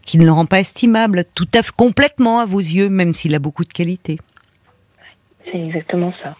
qui 0.04 0.20
ne 0.20 0.26
le 0.26 0.32
rend 0.32 0.46
pas 0.46 0.60
estimable, 0.60 1.26
tout 1.34 1.48
à 1.56 1.64
fait 1.64 1.72
complètement 1.76 2.38
à 2.38 2.46
vos 2.46 2.60
yeux, 2.60 2.90
même 2.90 3.16
s'il 3.16 3.34
a 3.34 3.40
beaucoup 3.40 3.64
de 3.64 3.74
qualités. 3.74 4.20
C'est 5.46 5.60
exactement 5.60 6.14
ça. 6.22 6.36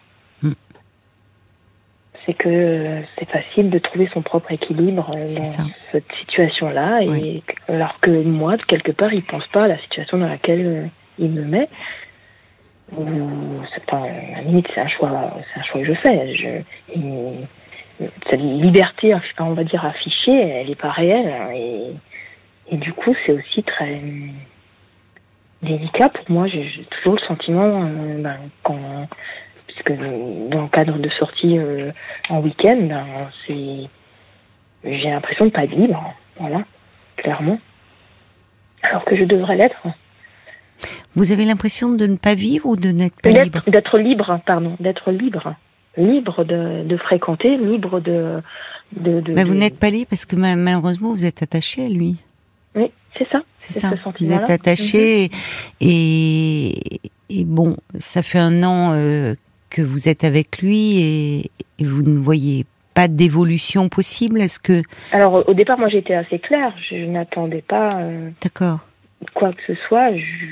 C'est 2.26 2.34
que 2.34 2.50
euh, 2.50 3.02
c'est 3.20 3.30
facile 3.30 3.70
de 3.70 3.78
trouver 3.80 4.10
son 4.14 4.22
propre 4.22 4.52
équilibre 4.52 5.10
euh, 5.16 5.22
dans 5.38 5.44
ça. 5.44 5.64
cette 5.92 6.12
situation-là, 6.22 7.02
et 7.04 7.44
alors 7.68 8.00
que 8.00 8.10
moi, 8.10 8.58
de 8.58 8.64
quelque 8.64 8.92
part, 8.92 9.14
il 9.14 9.22
pense 9.24 9.46
pas 9.48 9.64
à 9.66 9.68
la 9.68 9.78
situation 9.80 10.18
dans 10.18 10.28
laquelle 10.28 10.66
euh, 10.66 10.86
il 11.20 11.30
me 11.32 11.44
met. 11.44 11.70
C'est 13.74 13.86
pas, 13.86 13.98
à 13.98 14.36
la 14.38 14.42
limite, 14.42 14.68
c'est 14.74 14.82
un 14.82 14.88
choix, 14.88 15.34
c'est 15.54 15.60
un 15.60 15.64
choix 15.64 15.82
que 15.82 15.88
je 15.88 15.94
fais. 15.94 16.36
Je, 16.36 16.48
et- 17.00 17.46
cette 18.30 18.42
liberté, 18.42 19.16
on 19.40 19.54
va 19.54 19.64
dire 19.64 19.86
affichée, 19.86 20.34
elle 20.34 20.70
est 20.70 20.76
pas 20.80 20.92
réelle, 20.92 21.30
hein, 21.30 21.50
et, 21.54 21.92
et 22.72 22.78
du 22.78 22.92
coup, 22.92 23.16
c'est 23.26 23.32
aussi 23.32 23.64
très 23.64 24.02
délicat 25.62 26.10
pour 26.10 26.26
moi. 26.30 26.48
J'ai 26.48 26.68
j'ai 26.70 26.84
toujours 26.86 27.14
le 27.16 27.22
sentiment, 27.22 27.84
euh, 27.86 28.22
ben, 28.22 28.38
quand, 28.64 29.08
puisque 29.76 30.00
dans 30.00 30.64
le 30.64 30.68
cadre 30.70 30.98
de 30.98 31.10
sorties 31.10 31.58
euh, 31.58 31.92
en 32.30 32.40
week-end, 32.40 32.78
ben, 32.82 33.06
c'est, 33.48 33.90
j'ai 34.84 35.10
l'impression 35.10 35.46
de 35.46 35.52
pas 35.52 35.64
être 35.66 35.76
libre, 35.76 36.14
voilà, 36.40 36.64
clairement. 37.18 37.60
Alors 38.84 39.04
que 39.06 39.16
je 39.16 39.24
devrais 39.24 39.58
l'être. 39.58 39.82
Vous 41.16 41.32
avez 41.32 41.46
l'impression 41.46 41.90
de 41.92 42.06
ne 42.08 42.18
pas 42.18 42.36
vivre 42.36 42.66
ou 42.68 42.76
de 42.76 42.90
n'être 42.90 43.20
pas 43.22 43.30
libre 43.30 43.62
D'être, 43.68 43.98
libre, 43.98 44.40
pardon, 44.46 44.76
d'être 44.80 45.12
libre, 45.12 45.56
libre 45.98 46.44
de, 46.44 46.84
de 46.84 46.98
fréquenter, 46.98 47.58
libre 47.58 48.00
de, 48.02 48.42
de, 48.96 49.22
de- 49.22 49.34
Mais 49.34 49.44
vous 49.44 49.56
n'êtes 49.56 49.80
pas 49.80 49.90
libre 49.90 50.08
parce 50.10 50.26
que 50.26 50.36
ma- 50.36 50.56
malheureusement 50.56 51.12
vous 51.12 51.26
êtes 51.26 51.42
attaché 51.42 51.86
à 51.86 51.90
lui. 51.90 52.18
Oui, 52.76 52.92
c'est 53.18 53.28
ça. 53.30 53.42
C'est 53.58 53.74
ça. 53.74 53.92
ce 53.92 54.24
Vous 54.24 54.32
êtes 54.32 54.50
attaché 54.50 55.30
et, 55.80 57.00
et 57.30 57.46
bon, 57.46 57.78
ça 57.98 58.22
fait 58.22 58.40
un 58.40 58.62
an 58.64 58.92
euh, 58.94 59.34
que 59.76 59.82
vous 59.82 60.08
êtes 60.08 60.24
avec 60.24 60.60
lui 60.60 61.00
et, 61.02 61.52
et 61.80 61.84
vous 61.86 62.02
ne 62.02 62.18
voyez 62.18 62.66
pas 62.94 63.08
d'évolution 63.10 63.90
possible? 63.90 64.40
Est-ce 64.40 64.60
que 64.60 64.82
Alors 65.12 65.44
au 65.50 65.54
départ, 65.54 65.78
moi 65.78 65.90
j'étais 65.90 66.14
assez 66.14 66.40
claire. 66.40 66.74
Je, 66.90 66.96
n'attendais 67.06 67.62
pas 67.68 67.90
euh, 67.98 68.30
d'accord 68.42 68.80
quoi 69.34 69.52
que 69.54 69.62
ce 69.68 69.74
soit. 69.88 70.12
Je 70.16 70.46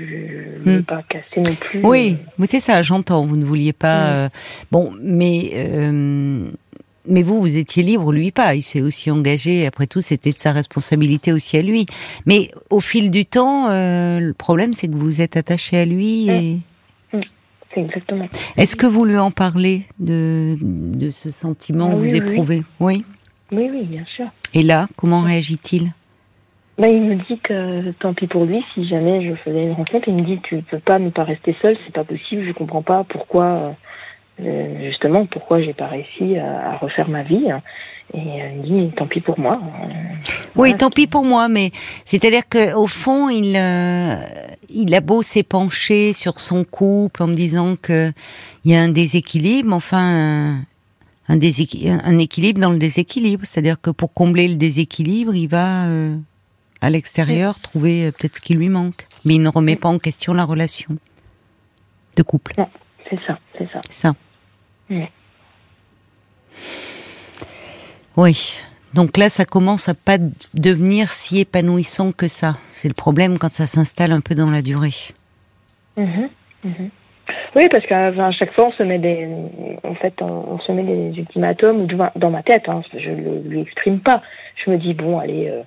ne 0.66 0.72
veux 0.76 0.80
Hmm. 0.80 0.84
pas 0.84 1.04
casser 1.10 1.42
non 1.50 1.56
plus. 1.56 1.80
Oui, 1.84 2.18
mais 2.38 2.48
c'est 2.48 2.60
ça, 2.60 2.82
j'entends. 2.82 3.26
Vous 3.26 3.38
ne 3.38 3.46
vouliez 3.46 3.74
pas. 3.74 4.00
Mm. 4.08 4.10
euh, 4.14 4.30
bon, 4.72 4.94
mais 5.02 5.52
euh, 5.56 6.50
mais 7.08 7.22
vous, 7.22 7.40
vous 7.42 7.58
étiez 7.58 7.84
libre, 7.84 8.12
lui 8.12 8.32
pas. 8.32 8.56
Il 8.56 8.62
s'est 8.62 8.82
aussi 8.82 9.12
engagé. 9.12 9.66
Après 9.68 9.86
tout, 9.88 10.02
c'était 10.02 10.32
de 10.32 10.40
sa 10.40 10.52
responsabilité 10.54 11.34
aussi 11.34 11.58
à 11.58 11.62
lui. 11.62 11.86
Mais 12.26 12.50
au 12.70 12.80
fil 12.80 13.12
du 13.12 13.26
temps, 13.26 13.70
euh, 13.70 14.20
le 14.20 14.34
problème, 14.34 14.74
c'est 14.74 14.88
que 14.88 14.96
vous 14.96 15.22
êtes 15.22 15.36
attaché 15.38 15.78
à 15.78 15.86
lui. 15.86 16.30
Et 16.30 16.58
C'est 17.74 17.82
exactement. 17.82 18.28
est-ce 18.58 18.76
que 18.76 18.86
vous 18.86 19.06
lui 19.06 19.18
en 19.18 19.32
parlez 19.32 19.84
de 20.00 20.58
de 20.62 21.10
ce 21.10 21.32
sentiment 21.32 21.90
que 21.90 21.96
oui, 21.96 22.08
vous 22.08 22.16
éprouvez? 22.16 22.64
Oui. 22.80 23.06
Oui, 23.52 23.70
oui, 23.72 23.84
bien 23.86 24.06
sûr. 24.16 24.26
Et 24.54 24.62
là, 24.62 24.88
comment 24.96 25.22
réagit-il? 25.22 25.92
Bah, 26.80 26.88
il 26.88 27.04
me 27.04 27.16
dit 27.16 27.40
que 27.44 27.92
tant 28.00 28.16
pis 28.16 28.26
pour 28.26 28.46
lui, 28.46 28.64
si 28.74 28.88
jamais 28.88 29.28
je 29.28 29.36
faisais 29.36 29.64
une 29.64 29.74
rencontre, 29.74 30.08
il 30.08 30.16
me 30.16 30.24
dit 30.24 30.40
tu 30.44 30.58
peux 30.64 30.80
pas 30.80 30.98
ne 30.98 31.12
pas 31.12 31.24
rester 31.24 31.56
seul, 31.62 31.78
c'est 31.86 31.94
pas 31.94 32.04
possible, 32.04 32.44
je 32.48 32.52
comprends 32.52 32.82
pas 32.82 33.04
pourquoi, 33.04 33.46
euh, 33.46 33.72
justement, 34.40 35.26
pourquoi 35.28 35.62
j'ai 35.62 35.74
pas 35.74 35.88
réussi 35.88 36.38
à, 36.38 36.72
à 36.72 36.78
refaire 36.78 37.08
ma 37.10 37.24
vie. 37.24 37.50
hein. 37.52 37.62
Et 38.14 38.20
euh, 38.20 38.50
il 38.66 38.90
dit 38.90 38.92
tant 38.96 39.08
pis 39.08 39.22
pour 39.22 39.40
moi. 39.40 39.60
Euh, 39.64 39.88
Oui, 40.56 40.76
tant 40.76 40.90
pis 40.90 41.08
pour 41.08 41.24
moi, 41.24 41.48
mais 41.48 41.72
c'est-à-dire 42.06 42.48
que 42.48 42.74
au 42.76 42.86
fond, 42.88 43.30
il 43.30 43.56
euh, 43.56 44.16
il 44.70 44.94
a 44.94 45.02
beau 45.02 45.22
s'épancher 45.22 46.14
sur 46.14 46.40
son 46.40 46.64
couple 46.64 47.24
en 47.24 47.28
me 47.28 47.34
disant 47.34 47.76
que 47.82 48.12
il 48.66 48.72
y 48.72 48.76
a 48.76 48.82
un 48.82 48.90
déséquilibre, 48.90 49.74
enfin 49.74 50.00
un, 50.00 50.56
un, 51.30 51.38
déséqui- 51.38 51.90
un 51.90 52.18
équilibre 52.18 52.60
dans 52.62 52.72
le 52.72 52.78
déséquilibre, 52.78 53.46
c'est-à-dire 53.46 53.80
que 53.82 53.90
pour 53.90 54.14
combler 54.14 54.48
le 54.48 54.56
déséquilibre, 54.56 55.34
il 55.34 55.48
va 55.48 55.86
euh, 55.86 56.16
à 56.82 56.90
l'extérieur 56.90 57.60
trouver 57.60 58.08
euh, 58.08 58.12
peut-être 58.12 58.36
ce 58.36 58.42
qui 58.42 58.54
lui 58.54 58.70
manque, 58.70 59.08
mais 59.26 59.36
il 59.36 59.42
ne 59.42 59.50
remet 59.50 59.78
pas 59.78 59.90
en 59.90 59.98
question 59.98 60.34
la 60.34 60.44
relation 60.44 60.98
de 62.18 62.22
couple. 62.24 62.54
C'est 63.10 63.20
ça, 63.28 63.38
c'est 63.58 63.70
ça. 63.72 63.82
Ça. 63.90 64.12
Oui. 64.90 65.06
Oui. 68.18 68.60
Donc 68.94 69.18
là, 69.18 69.30
ça 69.30 69.46
commence 69.46 69.90
à 69.90 69.96
pas 69.96 70.18
devenir 70.54 71.10
si 71.10 71.40
épanouissant 71.40 72.12
que 72.12 72.28
ça. 72.28 72.56
C'est 72.68 72.88
le 72.88 72.94
problème 72.94 73.38
quand 73.40 73.52
ça 73.52 73.66
s'installe 73.66 74.12
un 74.12 74.22
peu 74.22 74.36
dans 74.36 74.52
la 74.52 74.62
durée. 74.62 75.14
Mhm, 75.98 76.30
mhm. 76.64 76.90
Oui, 77.56 77.68
parce 77.70 77.86
qu'à 77.86 78.32
chaque 78.32 78.54
fois, 78.54 78.68
on 78.68 78.72
se 78.72 78.84
met 78.84 79.00
des, 79.00 79.28
en 79.84 79.96
fait, 79.96 80.14
on, 80.22 80.60
se 80.60 80.72
met 80.72 80.84
des 80.84 81.18
ultimatums 81.18 81.88
dans 82.16 82.30
ma 82.30 82.44
tête. 82.44 82.68
Hein, 82.68 82.82
je 82.98 83.10
ne 83.10 83.48
lui 83.48 83.62
exprime 83.62 84.00
pas. 84.00 84.22
Je 84.64 84.72
me 84.72 84.78
dis 84.78 84.94
bon, 84.94 85.20
allez, 85.20 85.50
euh, 85.50 85.62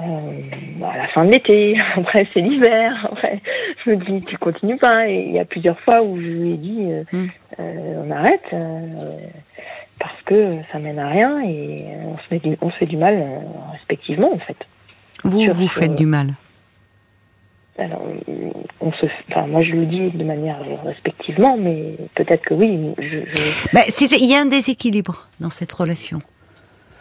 euh, 0.00 0.84
à 0.84 0.96
la 0.96 1.08
fin 1.08 1.24
de 1.24 1.32
l'été, 1.32 1.76
après 1.96 2.26
c'est 2.32 2.40
l'hiver. 2.40 3.08
Après, 3.12 3.40
je 3.84 3.90
me 3.90 3.96
dis 3.96 4.24
tu 4.26 4.36
continues 4.38 4.76
pas. 4.76 5.08
Et 5.08 5.24
il 5.28 5.32
y 5.32 5.38
a 5.38 5.44
plusieurs 5.44 5.78
fois 5.80 6.02
où 6.02 6.20
je 6.20 6.26
lui 6.26 6.50
ai 6.52 6.56
dit 6.56 6.86
euh, 6.90 7.04
hmm. 7.12 7.28
on 7.58 8.10
arrête 8.10 8.54
parce 9.98 10.22
que 10.26 10.58
ça 10.70 10.78
mène 10.78 10.98
à 10.98 11.08
rien 11.08 11.40
et 11.40 11.84
on 12.04 12.16
se, 12.18 12.22
met 12.30 12.38
du, 12.38 12.56
on 12.60 12.70
se 12.70 12.76
fait 12.76 12.86
du 12.86 12.96
mal 12.96 13.42
respectivement 13.72 14.32
en 14.32 14.38
fait. 14.38 14.56
Vous 15.24 15.52
vous 15.52 15.68
faites 15.68 15.94
du 15.94 16.06
mal. 16.06 16.34
Alors, 17.78 18.02
on 18.80 18.92
se, 18.92 19.06
enfin, 19.30 19.46
moi 19.46 19.62
je 19.62 19.70
le 19.70 19.86
dis 19.86 20.10
de 20.10 20.24
manière 20.24 20.58
respectivement, 20.84 21.56
mais 21.56 21.94
peut-être 22.16 22.42
que 22.42 22.54
oui. 22.54 22.92
Je, 22.98 23.18
bah, 23.72 23.82
il 23.86 24.30
y 24.30 24.34
a 24.34 24.40
un 24.40 24.46
déséquilibre 24.46 25.28
dans 25.38 25.50
cette 25.50 25.72
relation. 25.72 26.18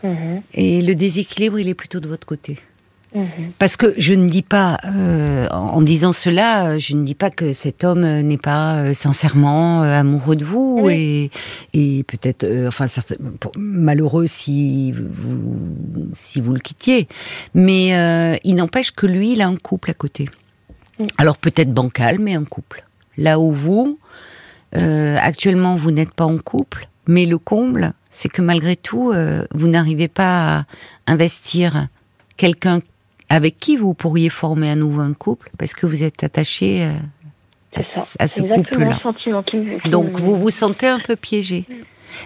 Mhm. 0.04 0.44
Et 0.54 0.82
le 0.84 0.94
déséquilibre, 0.94 1.60
il 1.60 1.68
est 1.68 1.74
plutôt 1.74 2.00
de 2.00 2.08
votre 2.08 2.28
côté. 2.28 2.58
Mhm. 3.16 3.54
Parce 3.58 3.78
que 3.78 3.94
je 3.98 4.14
ne 4.14 4.26
dis 4.26 4.42
pas, 4.42 4.80
euh, 4.86 5.48
en 5.50 5.82
disant 5.82 6.12
cela, 6.12 6.78
je 6.78 6.96
ne 6.96 7.04
dis 7.06 7.16
pas 7.16 7.30
que 7.30 7.54
cet 7.54 7.84
homme 7.84 8.06
n'est 8.06 8.38
pas 8.38 8.84
euh, 8.84 8.94
sincèrement 8.94 9.84
euh, 9.84 9.94
amoureux 9.94 10.36
de 10.36 10.44
vous 10.44 10.88
et, 10.90 11.32
et 11.74 12.04
peut-être, 12.04 12.46
enfin, 12.68 12.86
malheureux 13.58 14.28
si 14.28 14.92
vous, 14.92 16.10
si 16.14 16.42
vous 16.42 16.54
le 16.54 16.60
quittiez. 16.60 17.08
Mais 17.54 18.40
il 18.44 18.56
n'empêche 18.56 18.92
que 18.92 19.06
lui, 19.06 19.34
il 19.34 19.42
a 19.42 19.48
un 19.48 19.56
couple 19.56 19.92
à 19.92 19.94
côté. 19.94 20.28
Alors 21.18 21.38
peut-être 21.38 21.74
bancal, 21.74 22.20
mais 22.20 22.36
en 22.38 22.44
couple. 22.44 22.84
Là 23.18 23.40
où 23.40 23.52
vous, 23.52 24.00
euh, 24.76 25.18
actuellement, 25.20 25.76
vous 25.76 25.92
n'êtes 25.92 26.14
pas 26.14 26.26
en 26.26 26.38
couple, 26.38 26.88
mais 27.08 27.26
le 27.26 27.38
comble, 27.38 27.94
c'est 28.12 28.30
que 28.30 28.42
malgré 28.42 28.76
tout, 28.76 29.12
euh, 29.12 29.46
vous 29.54 29.68
n'arrivez 29.68 30.08
pas 30.08 30.60
à 30.60 30.66
investir 31.08 31.88
quelqu'un 32.36 32.82
avec 33.30 33.60
qui 33.60 33.78
vous 33.78 33.94
pourriez 33.94 34.30
former 34.30 34.70
à 34.70 34.76
nouveau 34.76 35.02
un 35.02 35.14
couple, 35.14 35.50
parce 35.58 35.74
que 35.74 35.86
vous 35.86 36.04
êtes 36.04 36.24
attaché 36.24 36.84
euh, 36.84 36.94
à, 38.20 38.28
ce 38.28 38.42
couple-là. 38.42 39.00
Donc 39.90 40.20
vous 40.20 40.36
vous 40.36 40.50
sentez 40.50 40.88
un 40.88 41.00
peu 41.00 41.16
piégé. 41.16 41.66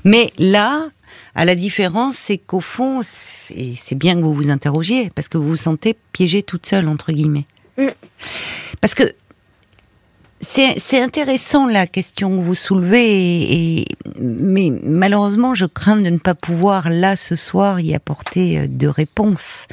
Mais 0.06 0.32
là, 0.38 0.88
à 1.36 1.46
la 1.46 1.56
différence, 1.56 2.16
c'est 2.16 2.38
qu'au 2.38 2.60
fond, 2.60 3.02
c'est 3.04 3.96
bien 3.96 4.16
que 4.16 4.22
vous 4.22 4.34
vous 4.34 4.50
interrogiez, 4.50 5.10
parce 5.16 5.28
que 5.28 5.38
vous 5.38 5.50
vous 5.50 5.58
sentez 5.58 5.96
piégé 6.14 6.44
toute 6.44 6.66
seule, 6.66 6.88
entre 6.88 7.12
guillemets. 7.12 7.46
Mm. 7.78 7.88
Parce 8.80 8.96
que 8.96 9.04
c'est 10.42 11.00
intéressant 11.00 11.68
la 11.68 11.86
question 11.86 12.36
que 12.36 12.42
vous 12.42 12.56
soulevez, 12.56 13.80
et, 13.80 13.86
mais 14.20 14.72
malheureusement, 14.84 15.54
je 15.54 15.66
crains 15.66 15.98
de 15.98 16.10
ne 16.10 16.18
pas 16.18 16.34
pouvoir 16.34 16.90
là 16.90 17.16
ce 17.16 17.36
soir 17.36 17.80
y 17.80 17.94
apporter 17.94 18.60
euh, 18.60 18.68
de 18.68 18.88
réponses 18.88 19.68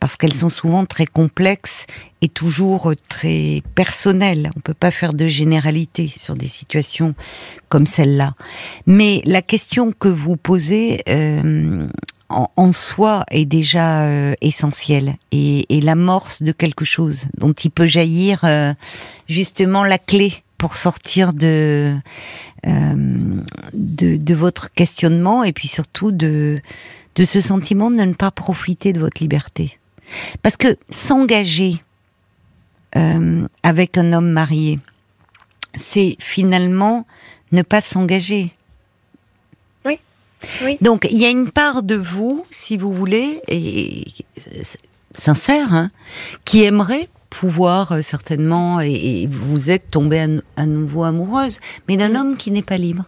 parce 0.00 0.16
qu'elles 0.16 0.34
sont 0.34 0.48
souvent 0.48 0.86
très 0.86 1.06
complexes 1.06 1.86
et 2.22 2.28
toujours 2.28 2.92
très 3.08 3.62
personnelles. 3.74 4.50
On 4.56 4.60
peut 4.60 4.72
pas 4.72 4.90
faire 4.90 5.12
de 5.12 5.26
généralité 5.26 6.10
sur 6.16 6.36
des 6.36 6.48
situations 6.48 7.14
comme 7.68 7.86
celle-là. 7.86 8.34
Mais 8.86 9.20
la 9.26 9.42
question 9.42 9.92
que 9.92 10.08
vous 10.08 10.36
posez, 10.36 11.02
euh, 11.08 11.86
en, 12.28 12.72
soi 12.72 13.24
est 13.30 13.44
déjà 13.44 14.02
euh, 14.04 14.34
essentiel. 14.40 15.16
Et, 15.32 15.66
l'amorce 15.82 16.42
de 16.42 16.52
quelque 16.52 16.84
chose 16.84 17.26
dont 17.36 17.52
il 17.52 17.70
peut 17.70 17.86
jaillir 17.86 18.40
euh, 18.44 18.72
justement 19.28 19.84
la 19.84 19.98
clé 19.98 20.42
pour 20.56 20.76
sortir 20.76 21.32
de, 21.32 21.94
euh, 22.66 23.42
de, 23.74 24.16
de 24.16 24.34
votre 24.34 24.72
questionnement 24.72 25.44
et 25.44 25.52
puis 25.52 25.68
surtout 25.68 26.10
de 26.10 26.58
de 27.16 27.24
ce 27.24 27.40
sentiment 27.40 27.92
de 27.92 28.02
ne 28.02 28.12
pas 28.12 28.32
profiter 28.32 28.92
de 28.92 28.98
votre 28.98 29.22
liberté. 29.22 29.78
Parce 30.42 30.56
que 30.56 30.76
s'engager 30.88 31.80
avec 33.62 33.98
un 33.98 34.12
homme 34.12 34.30
marié 34.30 34.78
c'est 35.76 36.16
finalement 36.20 37.06
ne 37.52 37.62
pas 37.62 37.80
s'engager 37.80 38.52
donc 40.80 41.06
il 41.10 41.18
y 41.18 41.24
a 41.24 41.30
une 41.30 41.50
part 41.50 41.82
de 41.82 41.94
vous, 41.94 42.46
si 42.50 42.76
vous 42.76 42.92
voulez, 42.92 43.40
et 43.48 44.04
sincère, 45.12 45.72
hein, 45.72 45.90
qui 46.44 46.64
aimerait 46.64 47.08
pouvoir 47.30 47.92
euh, 47.92 48.02
certainement, 48.02 48.80
et, 48.80 49.26
vous 49.28 49.70
êtes 49.70 49.90
tombée 49.90 50.40
à, 50.56 50.66
nouveau 50.66 51.04
amoureuse, 51.04 51.58
mais 51.88 51.96
d'un 51.96 52.14
homme 52.14 52.36
qui 52.36 52.50
n'est 52.50 52.62
pas 52.62 52.76
libre. 52.76 53.04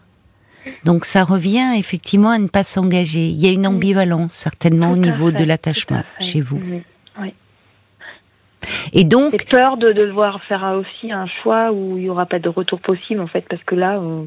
Donc 0.85 1.05
ça 1.05 1.23
revient 1.23 1.75
effectivement 1.77 2.31
à 2.31 2.39
ne 2.39 2.49
pas 2.49 2.65
s'engager. 2.65 3.29
Il 3.29 3.41
y 3.41 3.47
a 3.47 3.53
une 3.53 3.69
ambivalence 3.69 4.33
certainement 4.33 4.91
au 4.91 4.97
niveau 4.97 5.31
de 5.31 5.45
l'attachement 5.45 6.03
chez 6.19 6.41
vous. 6.41 6.61
Oui. 7.21 7.33
Et 8.93 9.05
donc, 9.05 9.37
j'ai 9.39 9.45
peur 9.45 9.77
de 9.77 9.93
devoir 9.93 10.43
faire 10.43 10.65
aussi 10.77 11.13
un 11.13 11.27
choix 11.43 11.71
où 11.71 11.97
il 11.97 12.05
n'y 12.05 12.09
aura 12.09 12.27
pas 12.27 12.41
de 12.41 12.49
retour 12.49 12.81
possible 12.81 13.21
en 13.21 13.29
fait, 13.29 13.45
parce 13.49 13.63
que 13.63 13.77
là, 13.77 14.01
on, 14.01 14.27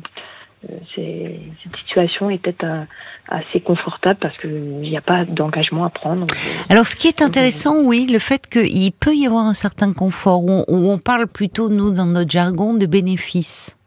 cette 0.96 1.76
situation 1.82 2.30
est 2.30 2.38
peut-être 2.38 2.64
euh, 2.64 2.84
assez 3.28 3.62
confortable 3.62 4.20
parce 4.22 4.38
qu'il 4.38 4.82
n'y 4.82 4.98
a 4.98 5.02
pas 5.02 5.24
d'engagement 5.26 5.86
à 5.86 5.90
prendre. 5.90 6.26
Alors, 6.70 6.86
ce 6.86 6.96
qui 6.96 7.08
est 7.08 7.22
intéressant, 7.22 7.82
oui, 7.82 8.08
le 8.12 8.20
fait 8.20 8.48
qu'il 8.48 8.92
peut 8.92 9.16
y 9.16 9.26
avoir 9.26 9.46
un 9.46 9.54
certain 9.54 9.94
confort, 9.94 10.44
où 10.44 10.64
on, 10.68 10.98
parle 10.98 11.28
plutôt, 11.28 11.70
nous, 11.70 11.92
dans 11.92 12.06
notre 12.06 12.30
jargon, 12.30 12.74
de 12.74 12.86
bénéfices 12.86 13.78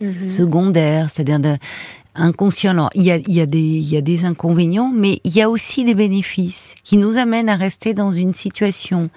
mhm. 0.00 0.28
secondaires, 0.28 1.08
c'est-à-dire 1.08 1.56
inconscients. 2.14 2.72
Alors, 2.72 2.90
il 2.94 3.04
y, 3.04 3.10
a, 3.10 3.16
il, 3.16 3.34
y 3.34 3.40
a 3.40 3.46
des, 3.46 3.58
il 3.58 3.88
y 3.88 3.96
a 3.96 4.02
des 4.02 4.24
inconvénients, 4.24 4.92
mais 4.94 5.20
il 5.24 5.34
y 5.34 5.40
a 5.40 5.48
aussi 5.48 5.84
des 5.84 5.94
bénéfices 5.94 6.74
qui 6.84 6.96
nous 6.96 7.16
amènent 7.16 7.48
à 7.48 7.56
rester 7.56 7.94
dans 7.94 8.10
une 8.10 8.34
situation 8.34 9.08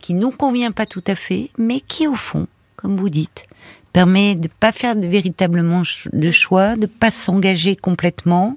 qui 0.00 0.14
nous 0.14 0.30
convient 0.30 0.72
pas 0.72 0.86
tout 0.86 1.04
à 1.06 1.14
fait, 1.14 1.50
mais 1.58 1.80
qui, 1.80 2.06
au 2.06 2.14
fond, 2.14 2.46
comme 2.76 2.96
vous 2.96 3.10
dites, 3.10 3.46
permet 3.92 4.34
de 4.34 4.48
pas 4.48 4.72
faire 4.72 4.96
de, 4.96 5.06
véritablement 5.06 5.82
de 6.12 6.30
choix, 6.30 6.76
de 6.76 6.86
pas 6.86 7.10
s'engager 7.10 7.76
complètement, 7.76 8.56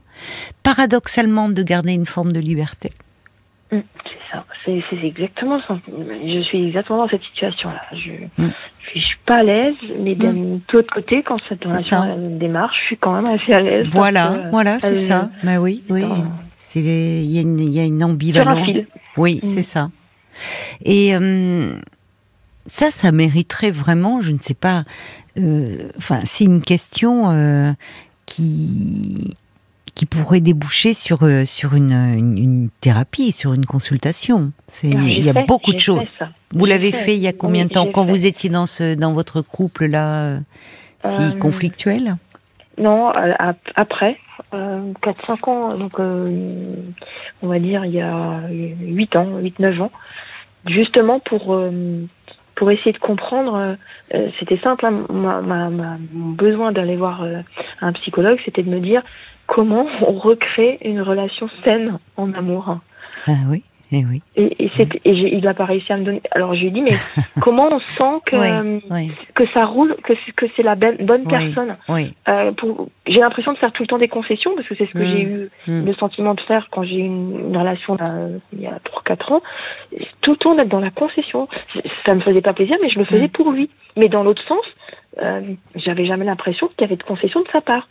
paradoxalement 0.63 1.49
de 1.49 1.63
garder 1.63 1.93
une 1.93 2.05
forme 2.05 2.31
de 2.33 2.39
liberté. 2.39 2.91
Mm, 3.71 3.79
c'est 4.03 4.31
ça, 4.31 4.45
c'est 4.65 5.05
exactement 5.07 5.59
ça. 5.67 5.75
Je 5.87 6.41
suis 6.43 6.67
exactement 6.67 6.99
dans 6.99 7.09
cette 7.09 7.23
situation-là. 7.23 7.81
Je, 7.93 8.43
mm. 8.43 8.51
je, 8.93 8.99
suis 8.99 9.17
pas 9.25 9.37
à 9.37 9.43
l'aise, 9.43 9.75
mais 9.99 10.15
d'un 10.15 10.33
mm. 10.33 10.61
autre 10.73 10.93
côté, 10.93 11.23
quand 11.23 11.35
cette 11.47 11.63
relation 11.63 12.37
démarre, 12.37 12.71
je 12.79 12.85
suis 12.85 12.97
quand 12.97 13.13
même 13.13 13.25
assez 13.25 13.53
à 13.53 13.61
l'aise. 13.61 13.87
Voilà, 13.89 14.49
voilà, 14.51 14.79
c'est 14.79 14.95
ça. 14.95 15.29
Bah 15.43 15.59
oui, 15.59 15.83
oui. 15.89 16.03
Il 16.75 17.31
y, 17.31 17.37
a 17.37 17.41
une, 17.41 17.59
y 17.59 17.79
a 17.79 17.85
une 17.85 18.03
ambivalence. 18.03 18.67
Oui, 19.15 19.39
c'est 19.43 19.61
ça. 19.61 19.89
Et 20.83 21.15
euh, 21.15 21.75
ça, 22.65 22.91
ça 22.91 23.11
mériterait 23.11 23.71
vraiment, 23.71 24.21
je 24.21 24.31
ne 24.31 24.39
sais 24.39 24.53
pas, 24.53 24.83
euh, 25.37 25.89
enfin, 25.97 26.19
c'est 26.25 26.45
une 26.45 26.61
question 26.61 27.29
euh, 27.29 27.71
qui 28.25 29.33
qui 29.95 30.07
pourrait 30.07 30.39
déboucher 30.39 30.93
sur 30.93 31.21
euh, 31.21 31.45
sur 31.45 31.75
une, 31.75 31.91
une, 31.91 32.69
thérapie, 32.81 33.31
sur 33.31 33.53
une 33.53 33.65
consultation. 33.65 34.51
C'est 34.67 34.87
il 34.87 35.23
y 35.23 35.29
a 35.29 35.45
beaucoup 35.45 35.73
de 35.73 35.79
choses. 35.79 36.03
Vous 36.51 36.65
l'avez 36.65 36.91
fait. 36.91 37.15
il 37.15 37.21
y 37.21 37.27
a 37.27 37.33
combien 37.33 37.65
de 37.65 37.69
temps 37.69 37.87
quand 37.91 38.05
vous 38.05 38.25
étiez 38.25 38.49
dans 38.49 38.65
ce 38.65 38.95
dans 38.95 39.13
votre 39.13 39.41
couple 39.41 39.85
là 39.85 40.39
si 41.05 41.37
conflictuel? 41.37 42.15
Non, 42.79 43.11
après 43.75 44.17
4-5 44.51 45.49
ans, 45.49 45.77
donc 45.77 45.99
on 45.99 47.47
va 47.47 47.59
dire 47.59 47.85
il 47.85 47.91
y 47.91 48.01
a 48.01 48.41
8 48.49 49.15
ans, 49.15 49.39
8-9 49.41 49.81
ans, 49.81 49.91
justement 50.65 51.19
pour 51.19 51.55
pour 52.55 52.71
essayer 52.71 52.93
de 52.93 52.99
comprendre. 52.99 53.55
Euh, 53.55 53.75
euh, 54.13 54.29
c'était 54.39 54.57
simple, 54.57 54.85
hein, 54.85 55.05
ma, 55.09 55.41
ma, 55.41 55.69
mon 56.13 56.29
besoin 56.31 56.71
d'aller 56.71 56.95
voir 56.95 57.23
euh, 57.23 57.39
un 57.81 57.93
psychologue, 57.93 58.39
c'était 58.45 58.63
de 58.63 58.69
me 58.69 58.79
dire 58.79 59.01
comment 59.47 59.87
on 60.01 60.13
recrée 60.13 60.77
une 60.83 61.01
relation 61.01 61.49
saine 61.63 61.97
en 62.17 62.33
amour. 62.33 62.77
Ah 63.27 63.31
oui. 63.49 63.63
Eh 63.95 64.03
oui. 64.09 64.23
Et, 64.35 64.55
et, 64.59 64.71
et 65.05 65.37
il 65.37 65.47
a 65.47 65.53
pas 65.53 65.65
réussi 65.65 65.93
à 65.93 65.97
me 65.97 66.03
donner. 66.03 66.21
Alors 66.31 66.55
je 66.55 66.61
lui 66.61 66.67
ai 66.69 66.71
dit 66.71 66.81
mais 66.81 66.95
comment 67.41 67.69
on 67.71 67.79
sent 67.79 68.21
que 68.25 69.33
que 69.35 69.45
ça 69.53 69.65
roule, 69.65 69.95
que 70.03 70.13
que 70.35 70.47
c'est 70.55 70.63
la 70.63 70.73
bonne, 70.73 71.25
personne? 71.29 71.77
Euh, 72.27 72.51
pour... 72.53 72.87
J'ai 73.05 73.19
l'impression 73.19 73.53
de 73.53 73.57
faire 73.59 73.71
tout 73.71 73.83
le 73.83 73.87
temps 73.87 73.99
des 73.99 74.07
concessions 74.07 74.55
parce 74.55 74.67
que 74.67 74.73
c'est 74.75 74.87
ce 74.87 74.93
que 74.93 75.05
j'ai 75.05 75.25
mm. 75.25 75.29
eu 75.29 75.49
mm. 75.67 75.85
le 75.85 75.93
sentiment 75.93 76.33
de 76.33 76.41
faire 76.41 76.69
quand 76.71 76.83
j'ai 76.83 76.95
eu 76.95 77.05
une, 77.05 77.55
relation 77.55 77.95
il 78.51 78.61
y 78.61 78.65
a 78.65 78.79
3-4 79.05 79.33
ans. 79.33 79.41
Tout 80.21 80.31
le 80.31 80.37
temps 80.37 80.55
d'être 80.55 80.69
dans 80.69 80.79
la 80.79 80.89
concession. 80.89 81.47
Ça 82.03 82.15
me 82.15 82.21
faisait 82.21 82.41
pas 82.41 82.53
plaisir, 82.53 82.77
mais 82.81 82.89
je 82.89 82.97
le 82.97 83.05
faisais 83.05 83.27
mm. 83.27 83.29
pour 83.31 83.51
lui. 83.51 83.69
Mais 83.95 84.09
dans 84.09 84.23
l'autre 84.23 84.43
sens, 84.47 84.65
euh, 85.21 85.41
j'avais 85.75 86.07
jamais 86.07 86.25
l'impression 86.25 86.67
qu'il 86.69 86.81
y 86.81 86.83
avait 86.85 86.95
de 86.95 87.03
concession 87.03 87.41
de 87.41 87.47
sa 87.51 87.61
part. 87.61 87.87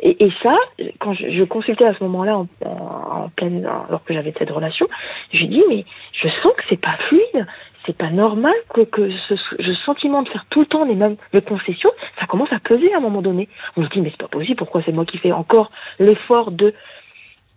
Et, 0.00 0.24
et, 0.24 0.32
ça, 0.42 0.56
quand 1.00 1.14
je, 1.14 1.30
je, 1.30 1.44
consultais 1.44 1.84
à 1.84 1.94
ce 1.94 2.02
moment-là, 2.04 2.38
en, 2.38 2.48
en, 2.64 3.28
pleine, 3.30 3.64
alors 3.64 4.04
que 4.04 4.12
j'avais 4.14 4.34
cette 4.36 4.50
relation, 4.50 4.86
je 5.32 5.38
lui 5.38 5.48
dis 5.48 5.62
mais 5.68 5.84
je 6.12 6.28
sens 6.28 6.52
que 6.56 6.62
c'est 6.68 6.80
pas 6.80 6.96
fluide, 7.08 7.46
c'est 7.86 7.96
pas 7.96 8.10
normal 8.10 8.54
que, 8.72 8.82
que 8.82 9.10
ce, 9.28 9.34
ce, 9.36 9.74
sentiment 9.84 10.22
de 10.22 10.28
faire 10.28 10.44
tout 10.50 10.60
le 10.60 10.66
temps 10.66 10.84
les 10.84 10.94
mêmes 10.94 11.16
les 11.32 11.42
concessions, 11.42 11.90
ça 12.18 12.26
commence 12.26 12.52
à 12.52 12.58
peser 12.58 12.92
à 12.94 12.98
un 12.98 13.00
moment 13.00 13.22
donné. 13.22 13.48
On 13.76 13.84
se 13.84 13.88
dit 13.90 14.00
mais 14.00 14.10
c'est 14.10 14.22
pas 14.22 14.28
possible, 14.28 14.56
pourquoi 14.56 14.82
c'est 14.84 14.94
moi 14.94 15.04
qui 15.04 15.18
fais 15.18 15.32
encore 15.32 15.70
l'effort 15.98 16.50
de 16.50 16.74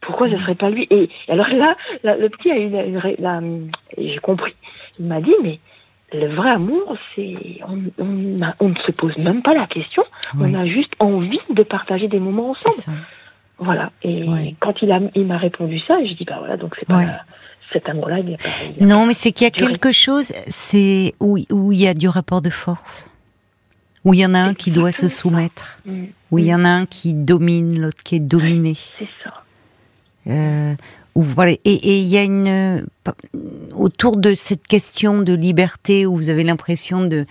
pourquoi 0.01 0.29
ce 0.29 0.35
serait 0.37 0.55
pas 0.55 0.69
lui? 0.69 0.87
Et, 0.91 1.09
alors 1.27 1.47
là, 1.47 1.75
le 2.03 2.29
petit 2.29 2.51
a 2.51 2.57
eu 2.57 2.67
une, 2.67 3.71
j'ai 3.97 4.19
compris. 4.19 4.55
Il 4.99 5.05
m'a 5.05 5.21
dit 5.21 5.33
mais 5.41 5.59
le 6.13 6.35
vrai 6.35 6.51
amour, 6.51 6.95
c'est 7.15 7.59
on, 7.67 7.81
on, 7.97 8.53
on, 8.59 8.69
ne 8.69 8.75
se 8.85 8.91
pose 8.91 9.17
même 9.17 9.41
pas 9.41 9.53
la 9.53 9.67
question, 9.67 10.03
on 10.39 10.53
a 10.53 10.65
juste 10.65 10.93
envie 10.99 11.39
de 11.49 11.63
partager 11.63 12.07
des 12.07 12.19
moments 12.19 12.51
ensemble. 12.51 12.97
Voilà. 13.59 13.91
Et 14.03 14.55
quand 14.59 14.81
il 14.81 14.91
a 14.91 14.99
il 15.15 15.25
m'a 15.25 15.37
répondu 15.37 15.79
ça, 15.79 15.97
j'ai 16.05 16.13
dit 16.13 16.25
bah 16.25 16.37
voilà 16.39 16.57
donc 16.57 16.75
c'est 16.79 16.87
pas 16.87 17.03
cet 17.73 17.89
amour-là, 17.89 18.19
il 18.19 18.27
n'y 18.27 18.33
a 18.35 18.37
pas. 18.37 18.85
non, 18.85 19.05
mais 19.05 19.13
c'est 19.13 19.31
qu'il 19.31 19.45
y 19.45 19.47
a 19.47 19.51
quelque 19.51 19.91
chose, 19.91 20.31
c'est 20.47 21.13
où, 21.19 21.37
où 21.51 21.71
il 21.73 21.79
y 21.79 21.87
a 21.87 21.93
du 21.93 22.07
rapport 22.07 22.41
de 22.41 22.49
force, 22.49 23.11
où 24.05 24.13
il 24.13 24.21
y 24.21 24.25
en 24.25 24.33
a 24.33 24.39
un 24.39 24.53
qui 24.53 24.71
doit 24.71 24.93
se 24.93 25.09
soumettre, 25.09 25.79
mm. 25.85 26.05
où 26.31 26.39
il 26.39 26.45
y 26.45 26.55
en 26.55 26.63
a 26.63 26.69
un 26.69 26.85
qui 26.85 27.13
domine, 27.13 27.81
l'autre 27.81 28.03
qui 28.03 28.15
est 28.15 28.21
dominé. 28.21 28.75
c'est 28.97 29.09
ça. 29.23 29.33
Euh, 30.27 30.75
voilà, 31.23 31.51
et 31.51 31.59
il 31.63 32.07
y 32.07 32.17
a 32.17 32.23
une 32.23 32.85
autour 33.75 34.17
de 34.17 34.35
cette 34.35 34.67
question 34.67 35.21
de 35.21 35.33
liberté 35.33 36.05
où 36.05 36.15
vous 36.15 36.29
avez 36.29 36.43
l'impression 36.43 37.05
de 37.05 37.25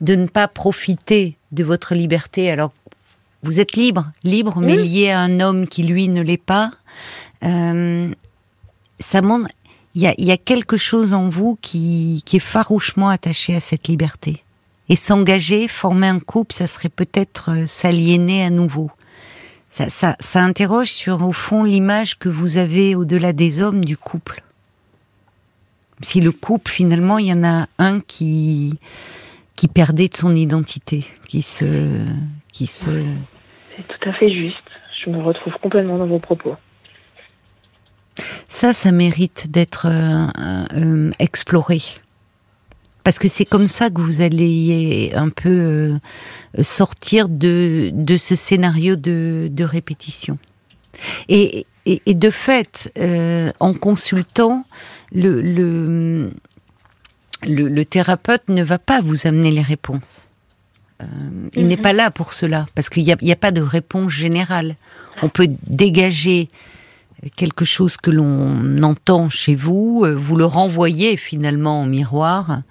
de 0.00 0.16
ne 0.16 0.26
pas 0.26 0.48
profiter 0.48 1.36
de 1.52 1.64
votre 1.64 1.94
liberté. 1.94 2.50
Alors 2.50 2.72
vous 3.42 3.58
êtes 3.58 3.74
libre, 3.74 4.12
libre, 4.22 4.60
mais 4.60 4.76
lié 4.76 5.10
à 5.10 5.20
un 5.20 5.40
homme 5.40 5.66
qui 5.66 5.82
lui 5.82 6.08
ne 6.08 6.22
l'est 6.22 6.36
pas. 6.36 6.72
Euh, 7.44 8.12
ça 9.00 9.22
montre 9.22 9.48
il 9.94 10.02
y 10.02 10.30
a, 10.30 10.36
quelque 10.38 10.78
chose 10.78 11.12
en 11.12 11.28
vous 11.28 11.58
qui, 11.60 12.22
est 12.32 12.38
farouchement 12.38 13.10
attaché 13.10 13.54
à 13.54 13.60
cette 13.60 13.88
liberté. 13.88 14.42
Et 14.88 14.96
s'engager, 14.96 15.68
former 15.68 16.06
un 16.06 16.18
couple, 16.18 16.54
ça 16.54 16.66
serait 16.66 16.88
peut-être 16.88 17.50
euh, 17.50 17.66
s'aliéner 17.66 18.42
à 18.42 18.50
nouveau. 18.50 18.90
Ça, 19.72 19.88
ça, 19.88 20.16
ça 20.20 20.42
interroge 20.42 20.88
sur, 20.88 21.26
au 21.26 21.32
fond, 21.32 21.64
l'image 21.64 22.18
que 22.18 22.28
vous 22.28 22.58
avez 22.58 22.94
au-delà 22.94 23.32
des 23.32 23.62
hommes 23.62 23.82
du 23.82 23.96
couple. 23.96 24.42
Si 26.02 26.20
le 26.20 26.30
couple, 26.30 26.70
finalement, 26.70 27.16
il 27.16 27.28
y 27.28 27.32
en 27.32 27.42
a 27.42 27.68
un 27.78 28.00
qui, 28.00 28.78
qui 29.56 29.68
perdait 29.68 30.08
de 30.08 30.14
son 30.14 30.34
identité, 30.34 31.06
qui 31.26 31.40
se, 31.40 32.04
qui 32.52 32.66
se. 32.66 33.02
C'est 33.74 33.88
tout 33.88 34.10
à 34.10 34.12
fait 34.12 34.30
juste. 34.30 34.58
Je 35.02 35.08
me 35.08 35.22
retrouve 35.22 35.54
complètement 35.62 35.96
dans 35.96 36.06
vos 36.06 36.18
propos. 36.18 36.54
Ça, 38.48 38.74
ça 38.74 38.92
mérite 38.92 39.50
d'être 39.50 39.86
euh, 39.88 40.26
euh, 40.74 41.10
exploré. 41.18 41.78
Parce 43.04 43.18
que 43.18 43.28
c'est 43.28 43.44
comme 43.44 43.66
ça 43.66 43.90
que 43.90 44.00
vous 44.00 44.20
allez 44.20 45.12
un 45.14 45.28
peu 45.28 45.48
euh, 45.48 46.62
sortir 46.62 47.28
de, 47.28 47.90
de 47.92 48.16
ce 48.16 48.36
scénario 48.36 48.96
de, 48.96 49.48
de 49.50 49.64
répétition. 49.64 50.38
Et, 51.28 51.66
et, 51.86 52.14
de 52.14 52.30
fait, 52.30 52.92
en 53.58 53.74
consultant, 53.74 54.64
le, 55.12 55.40
le, 55.42 56.32
le, 57.42 57.84
thérapeute 57.84 58.48
ne 58.48 58.62
va 58.62 58.78
pas 58.78 59.00
vous 59.00 59.26
amener 59.26 59.50
les 59.50 59.62
réponses. 59.62 60.28
il 61.54 61.66
n'est 61.66 61.76
mhm. 61.76 61.82
pas 61.82 61.92
là 61.92 62.10
pour 62.10 62.34
cela, 62.34 62.66
parce 62.74 62.88
qu'il 62.88 63.02
n'y 63.02 63.12
a, 63.12 63.16
a, 63.32 63.36
pas 63.36 63.50
de 63.50 63.62
réponse 63.62 64.12
générale. 64.12 64.76
On 65.22 65.28
peut 65.28 65.48
dégager 65.66 66.48
quelque 67.30 67.64
chose 67.64 67.96
que 67.96 68.10
l'on 68.10 68.82
entend 68.82 69.28
chez 69.28 69.54
vous, 69.54 70.02
euh, 70.04 70.14
vous 70.14 70.36
le 70.36 70.44
renvoyez 70.44 71.16
finalement 71.16 71.80
en 71.80 71.86
miroir, 71.86 72.62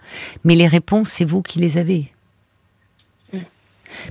mais 0.43 0.55
les 0.55 0.67
réponses, 0.67 1.09
c'est 1.09 1.25
vous 1.25 1.41
qui 1.41 1.59
les 1.59 1.77
avez. 1.77 2.11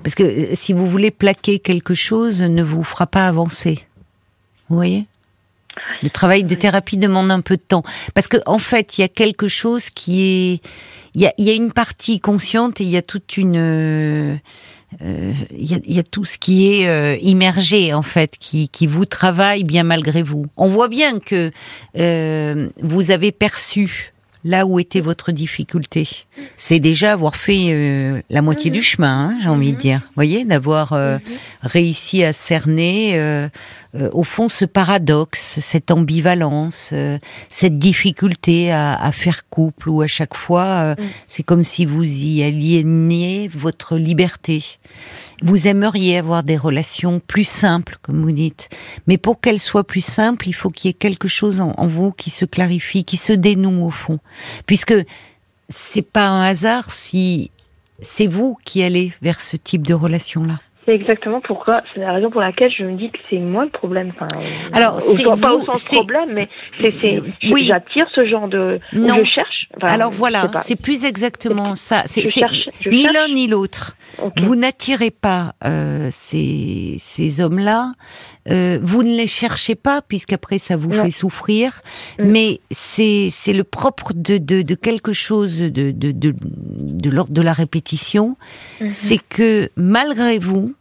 Parce 0.02 0.14
que 0.14 0.22
euh, 0.22 0.54
si 0.54 0.72
vous 0.72 0.86
voulez 0.86 1.10
plaquer 1.10 1.58
quelque 1.58 1.94
chose, 1.94 2.42
ne 2.42 2.62
vous 2.62 2.84
fera 2.84 3.06
pas 3.06 3.26
avancer. 3.26 3.86
Vous 4.68 4.76
voyez? 4.76 5.06
Le 6.02 6.10
travail 6.10 6.44
de 6.44 6.54
thérapie 6.54 6.98
demande 6.98 7.30
un 7.30 7.40
peu 7.40 7.56
de 7.56 7.62
temps. 7.62 7.82
Parce 8.14 8.28
qu'en 8.28 8.40
en 8.46 8.58
fait, 8.58 8.98
il 8.98 9.02
y 9.02 9.04
a 9.04 9.08
quelque 9.08 9.48
chose 9.48 9.90
qui 9.90 10.22
est... 10.22 10.60
Il 11.14 11.20
y 11.20 11.26
a, 11.26 11.32
y 11.38 11.50
a, 11.50 11.54
une 11.54 11.72
partie 11.72 12.20
consciente 12.20 12.80
et 12.80 12.84
il 12.84 12.90
y 12.90 12.96
a 12.96 13.02
toute 13.02 13.36
une 13.36 14.38
il 14.98 15.06
euh, 15.06 15.32
y, 15.52 15.98
a, 15.98 16.02
tout 16.02 16.24
ce 16.24 16.36
qui 16.36 16.74
est 16.74 16.88
euh, 16.88 17.16
immergé 17.22 17.94
en 17.94 18.02
fait, 18.02 18.36
qui, 18.38 18.68
qui, 18.68 18.86
vous 18.86 19.04
travaille 19.04 19.64
bien 19.64 19.84
malgré 19.84 20.22
vous. 20.22 20.46
On 20.56 20.68
voit 20.68 20.88
bien 20.88 21.20
que 21.20 21.52
euh, 21.96 22.68
vous 22.82 23.10
avez 23.10 23.30
perçu 23.30 24.12
là 24.42 24.66
où 24.66 24.80
était 24.80 25.00
votre 25.00 25.32
difficulté. 25.32 26.08
C'est 26.56 26.80
déjà 26.80 27.12
avoir 27.12 27.36
fait 27.36 28.22
la 28.30 28.42
moitié 28.42 28.70
du 28.70 28.78
mhm. 28.78 28.84
chemin, 28.84 29.28
hein, 29.28 29.38
j'ai 29.42 29.48
envie 29.48 29.72
de 29.72 29.76
mhm. 29.76 29.80
dire. 29.80 30.00
Vous 30.00 30.14
voyez, 30.16 30.44
d'avoir 30.44 30.94
mhm. 30.94 31.20
réussi 31.62 32.24
à 32.24 32.32
cerner 32.32 33.12
euh, 33.89 33.89
au 34.12 34.22
fond 34.22 34.48
ce 34.48 34.64
paradoxe, 34.64 35.58
cette 35.60 35.90
ambivalence, 35.90 36.90
euh, 36.92 37.18
cette 37.48 37.78
difficulté 37.78 38.72
à, 38.72 39.10
faire 39.12 39.48
couple 39.48 39.88
où 39.88 40.00
à 40.00 40.06
chaque 40.06 40.36
fois 40.36 40.64
euh, 40.64 40.94
mm. 40.94 41.04
c'est 41.26 41.42
comme 41.42 41.64
si 41.64 41.86
vous 41.86 42.04
y 42.04 42.42
aliéniez 42.42 43.48
votre 43.48 43.96
liberté. 43.96 44.64
Vous 45.42 45.66
aimeriez 45.66 46.18
avoir 46.18 46.42
des 46.42 46.56
relations 46.56 47.20
plus 47.26 47.48
simples, 47.48 47.98
comme 48.02 48.22
vous 48.22 48.32
dites, 48.32 48.68
mais 49.06 49.18
pour 49.18 49.40
qu'elles 49.40 49.60
soient 49.60 49.84
plus 49.84 50.04
simples, 50.04 50.48
il 50.48 50.52
faut 50.52 50.70
qu'il 50.70 50.88
y 50.88 50.90
ait 50.90 50.94
quelque 50.94 51.28
chose 51.28 51.60
en, 51.60 51.72
en 51.76 51.86
vous 51.88 52.12
qui 52.12 52.30
se 52.30 52.44
clarifie, 52.44 53.04
qui 53.04 53.16
se 53.16 53.32
dénoue 53.32 53.86
au 53.86 53.90
fond, 53.90 54.20
puisque 54.66 54.94
c'est 55.68 56.02
pas 56.02 56.26
un 56.26 56.42
hasard 56.42 56.90
si 56.90 57.50
c'est 58.00 58.26
vous 58.26 58.56
qui 58.64 58.82
allez 58.82 59.12
vers 59.22 59.40
ce 59.40 59.56
type 59.56 59.86
de 59.86 59.94
relation-là. 59.94 60.60
C'est 60.90 60.96
exactement 60.96 61.40
pourquoi, 61.40 61.82
c'est 61.94 62.00
la 62.00 62.12
raison 62.12 62.30
pour 62.30 62.40
laquelle 62.40 62.72
je 62.76 62.82
me 62.82 62.96
dis 62.96 63.10
que 63.12 63.18
c'est 63.28 63.38
moi 63.38 63.64
le 63.64 63.70
problème. 63.70 64.10
Enfin, 64.16 64.26
Alors, 64.72 65.00
c'est 65.00 65.22
pas 65.22 65.54
au 65.54 65.64
sens 65.64 65.84
problème, 65.92 66.32
mais 66.32 66.48
c'est, 66.80 66.92
c'est, 67.00 67.22
oui. 67.48 67.62
j'attire 67.62 68.06
ce 68.12 68.26
genre 68.26 68.48
de, 68.48 68.80
non. 68.92 69.14
je 69.18 69.24
cherche. 69.24 69.68
Alors 69.82 70.10
voilà, 70.10 70.50
c'est 70.56 70.74
plus 70.74 71.04
exactement 71.04 71.76
ça. 71.76 72.02
C'est, 72.06 72.24
ni 72.86 73.04
l'un 73.04 73.28
ni 73.32 73.46
l'autre. 73.46 73.94
Vous 74.40 74.56
n'attirez 74.56 75.12
pas 75.12 75.54
euh, 75.64 76.08
ces, 76.10 76.96
ces 76.98 77.40
hommes-là. 77.40 77.92
Euh, 78.48 78.80
vous 78.82 79.04
ne 79.04 79.16
les 79.16 79.28
cherchez 79.28 79.76
pas 79.76 80.02
puisqu'après 80.02 80.58
ça 80.58 80.76
vous 80.76 80.92
fait 80.92 81.12
souffrir. 81.12 81.82
Mm. 82.18 82.24
Mais 82.24 82.60
c'est, 82.72 83.28
c'est 83.30 83.52
le 83.52 83.62
propre 83.62 84.12
de, 84.12 84.38
de, 84.38 84.62
de 84.62 84.74
quelque 84.74 85.12
chose 85.12 85.56
de, 85.56 85.68
de, 85.68 85.92
de, 85.92 86.34
de 86.42 87.10
l'ordre 87.10 87.32
de 87.32 87.42
la 87.42 87.52
répétition. 87.52 88.36
Mm-hmm. 88.80 88.90
C'est 88.90 89.18
que 89.28 89.70
malgré 89.76 90.38
vous, 90.38 90.74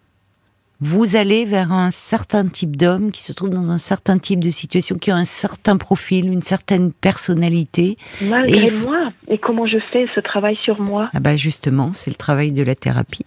vous 0.81 1.15
allez 1.15 1.43
vers 1.45 1.71
un 1.73 1.91
certain 1.91 2.47
type 2.47 2.77
d'homme 2.77 3.11
qui 3.11 3.23
se 3.23 3.33
trouve 3.33 3.49
dans 3.49 3.69
un 3.69 3.77
certain 3.77 4.17
type 4.17 4.39
de 4.39 4.49
situation, 4.49 4.97
qui 4.97 5.11
a 5.11 5.15
un 5.15 5.25
certain 5.25 5.75
profil, 5.75 6.31
une 6.31 6.41
certaine 6.41 6.93
personnalité. 6.93 7.97
Malgré 8.21 8.67
et 8.67 8.71
moi. 8.71 9.11
Et 9.27 9.37
comment 9.37 9.67
je 9.67 9.77
fais 9.91 10.05
ce 10.15 10.21
travail 10.21 10.57
sur 10.63 10.79
moi? 10.79 11.09
Ah 11.13 11.19
bah 11.19 11.35
justement, 11.35 11.91
c'est 11.91 12.09
le 12.09 12.15
travail 12.15 12.51
de 12.53 12.63
la 12.63 12.75
thérapie. 12.75 13.25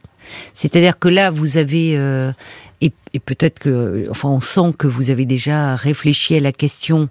C'est-à-dire 0.54 0.98
que 0.98 1.08
là, 1.08 1.30
vous 1.30 1.58
avez 1.58 1.96
euh, 1.96 2.32
et, 2.80 2.92
et 3.12 3.20
peut-être 3.20 3.58
que, 3.58 4.06
enfin, 4.10 4.30
on 4.30 4.40
sent 4.40 4.72
que 4.78 4.86
vous 4.86 5.10
avez 5.10 5.26
déjà 5.26 5.76
réfléchi 5.76 6.34
à 6.36 6.40
la 6.40 6.52
question. 6.52 7.08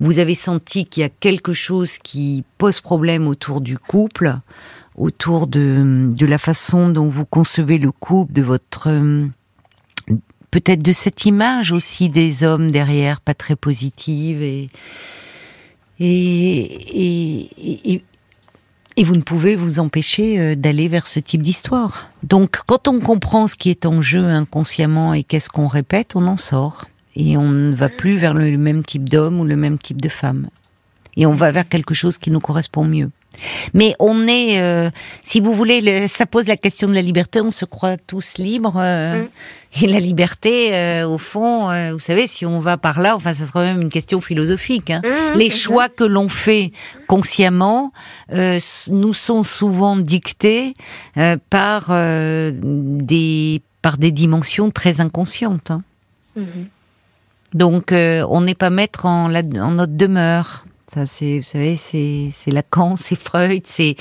Vous 0.00 0.18
avez 0.18 0.34
senti 0.34 0.86
qu'il 0.86 1.02
y 1.02 1.04
a 1.04 1.08
quelque 1.08 1.52
chose 1.52 1.98
qui 1.98 2.44
pose 2.58 2.80
problème 2.80 3.28
autour 3.28 3.60
du 3.60 3.78
couple, 3.78 4.36
autour 4.96 5.46
de, 5.46 6.10
de 6.10 6.26
la 6.26 6.38
façon 6.38 6.88
dont 6.88 7.08
vous 7.08 7.24
concevez 7.24 7.78
le 7.78 7.92
couple, 7.92 8.32
de 8.32 8.42
votre 8.42 8.88
peut-être 10.54 10.82
de 10.82 10.92
cette 10.92 11.26
image 11.26 11.72
aussi 11.72 12.08
des 12.08 12.44
hommes 12.44 12.70
derrière, 12.70 13.20
pas 13.20 13.34
très 13.34 13.56
positive 13.56 14.40
et 14.40 14.68
et, 15.98 17.50
et, 18.96 19.04
vous 19.04 19.16
ne 19.16 19.22
pouvez 19.22 19.56
vous 19.56 19.80
empêcher 19.80 20.38
euh, 20.38 20.54
d'aller 20.54 20.86
vers 20.86 21.08
ce 21.08 21.18
type 21.18 21.42
d'histoire. 21.42 22.08
Donc, 22.22 22.58
quand 22.66 22.86
on 22.86 23.00
comprend 23.00 23.48
ce 23.48 23.56
qui 23.56 23.70
est 23.70 23.84
en 23.84 24.00
jeu 24.00 24.24
inconsciemment 24.24 25.12
et 25.12 25.24
qu'est-ce 25.24 25.48
qu'on 25.48 25.66
répète, 25.66 26.14
on 26.14 26.26
en 26.26 26.36
sort. 26.36 26.84
Et 27.16 27.36
on 27.36 27.48
ne 27.48 27.74
va 27.74 27.88
plus 27.88 28.16
vers 28.16 28.34
le 28.34 28.56
même 28.56 28.84
type 28.84 29.08
d'homme 29.08 29.40
ou 29.40 29.44
le 29.44 29.56
même 29.56 29.78
type 29.78 30.00
de 30.00 30.08
femme. 30.08 30.48
Et 31.16 31.26
on 31.26 31.34
va 31.34 31.50
vers 31.52 31.68
quelque 31.68 31.94
chose 31.94 32.18
qui 32.18 32.30
nous 32.30 32.40
correspond 32.40 32.84
mieux. 32.84 33.10
Mais 33.72 33.94
on 33.98 34.26
est, 34.26 34.60
euh, 34.60 34.90
si 35.22 35.40
vous 35.40 35.54
voulez, 35.54 36.06
ça 36.08 36.26
pose 36.26 36.46
la 36.46 36.56
question 36.56 36.88
de 36.88 36.94
la 36.94 37.02
liberté. 37.02 37.40
On 37.40 37.50
se 37.50 37.64
croit 37.64 37.96
tous 37.96 38.38
libres. 38.38 38.76
Euh, 38.76 39.24
mm. 39.24 39.28
Et 39.82 39.86
la 39.88 39.98
liberté, 39.98 40.72
euh, 40.72 41.08
au 41.08 41.18
fond, 41.18 41.68
vous 41.90 41.98
savez, 41.98 42.28
si 42.28 42.46
on 42.46 42.60
va 42.60 42.76
par 42.76 43.00
là, 43.00 43.16
enfin, 43.16 43.34
ça 43.34 43.44
sera 43.44 43.62
même 43.62 43.80
une 43.80 43.88
question 43.88 44.20
philosophique. 44.20 44.90
Hein. 44.90 45.02
Mm, 45.04 45.36
Les 45.36 45.50
choix 45.50 45.88
que 45.88 46.04
l'on 46.04 46.28
fait 46.28 46.70
consciemment 47.08 47.92
nous 48.30 49.14
sont 49.14 49.42
souvent 49.42 49.96
dictés 49.96 50.74
par 51.50 51.88
des 51.92 53.62
par 53.82 53.98
des 53.98 54.12
dimensions 54.12 54.70
très 54.70 55.00
inconscientes. 55.00 55.72
Hein. 55.72 55.82
Mm-hmm. 56.38 56.66
Donc, 57.54 57.92
on 57.92 58.40
n'est 58.42 58.54
pas 58.54 58.70
maître 58.70 59.06
en, 59.06 59.34
en 59.34 59.70
notre 59.72 59.92
demeure. 59.92 60.66
Ça, 60.94 61.06
c'est, 61.06 61.38
vous 61.38 61.42
savez, 61.42 61.74
c'est, 61.74 62.28
c'est 62.30 62.52
Lacan, 62.52 62.96
c'est 62.96 63.18
Freud, 63.18 63.62
c'est, 63.64 63.96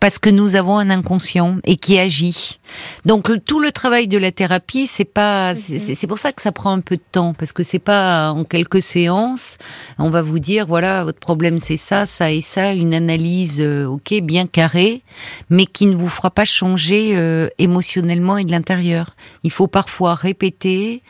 parce 0.00 0.18
que 0.18 0.30
nous 0.30 0.56
avons 0.56 0.78
un 0.78 0.90
inconscient 0.90 1.58
et 1.62 1.76
qui 1.76 1.96
agit. 1.96 2.58
Donc 3.04 3.30
tout 3.44 3.60
le 3.60 3.70
travail 3.70 4.08
de 4.08 4.18
la 4.18 4.32
thérapie, 4.32 4.88
c'est 4.88 5.04
pas, 5.04 5.54
c'est, 5.54 5.78
c'est 5.78 6.06
pour 6.08 6.18
ça 6.18 6.32
que 6.32 6.42
ça 6.42 6.50
prend 6.50 6.72
un 6.72 6.80
peu 6.80 6.96
de 6.96 7.02
temps, 7.12 7.34
parce 7.34 7.52
que 7.52 7.62
c'est 7.62 7.78
pas 7.78 8.32
en 8.32 8.42
quelques 8.42 8.82
séances, 8.82 9.58
on 9.98 10.10
va 10.10 10.22
vous 10.22 10.40
dire 10.40 10.66
voilà, 10.66 11.04
votre 11.04 11.20
problème 11.20 11.60
c'est 11.60 11.76
ça, 11.76 12.04
ça 12.04 12.32
et 12.32 12.40
ça, 12.40 12.74
une 12.74 12.94
analyse, 12.94 13.60
euh, 13.60 13.86
ok, 13.86 14.14
bien 14.20 14.48
carrée, 14.48 15.02
mais 15.50 15.66
qui 15.66 15.86
ne 15.86 15.94
vous 15.94 16.08
fera 16.08 16.32
pas 16.32 16.44
changer 16.44 17.12
euh, 17.14 17.48
émotionnellement 17.58 18.38
et 18.38 18.44
de 18.44 18.50
l'intérieur. 18.50 19.14
Il 19.44 19.52
faut 19.52 19.68
parfois 19.68 20.16
répéter 20.16 21.02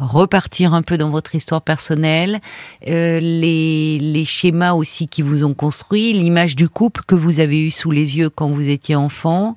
repartir 0.00 0.74
un 0.74 0.82
peu 0.82 0.96
dans 0.96 1.10
votre 1.10 1.34
histoire 1.34 1.62
personnelle, 1.62 2.40
euh, 2.88 3.20
les, 3.20 3.98
les 3.98 4.24
schémas 4.24 4.72
aussi 4.72 5.06
qui 5.06 5.22
vous 5.22 5.44
ont 5.44 5.54
construit, 5.54 6.12
l'image 6.12 6.56
du 6.56 6.68
couple 6.68 7.02
que 7.06 7.14
vous 7.14 7.40
avez 7.40 7.60
eu 7.60 7.70
sous 7.70 7.90
les 7.90 8.16
yeux 8.16 8.30
quand 8.30 8.48
vous 8.48 8.68
étiez 8.68 8.96
enfant, 8.96 9.56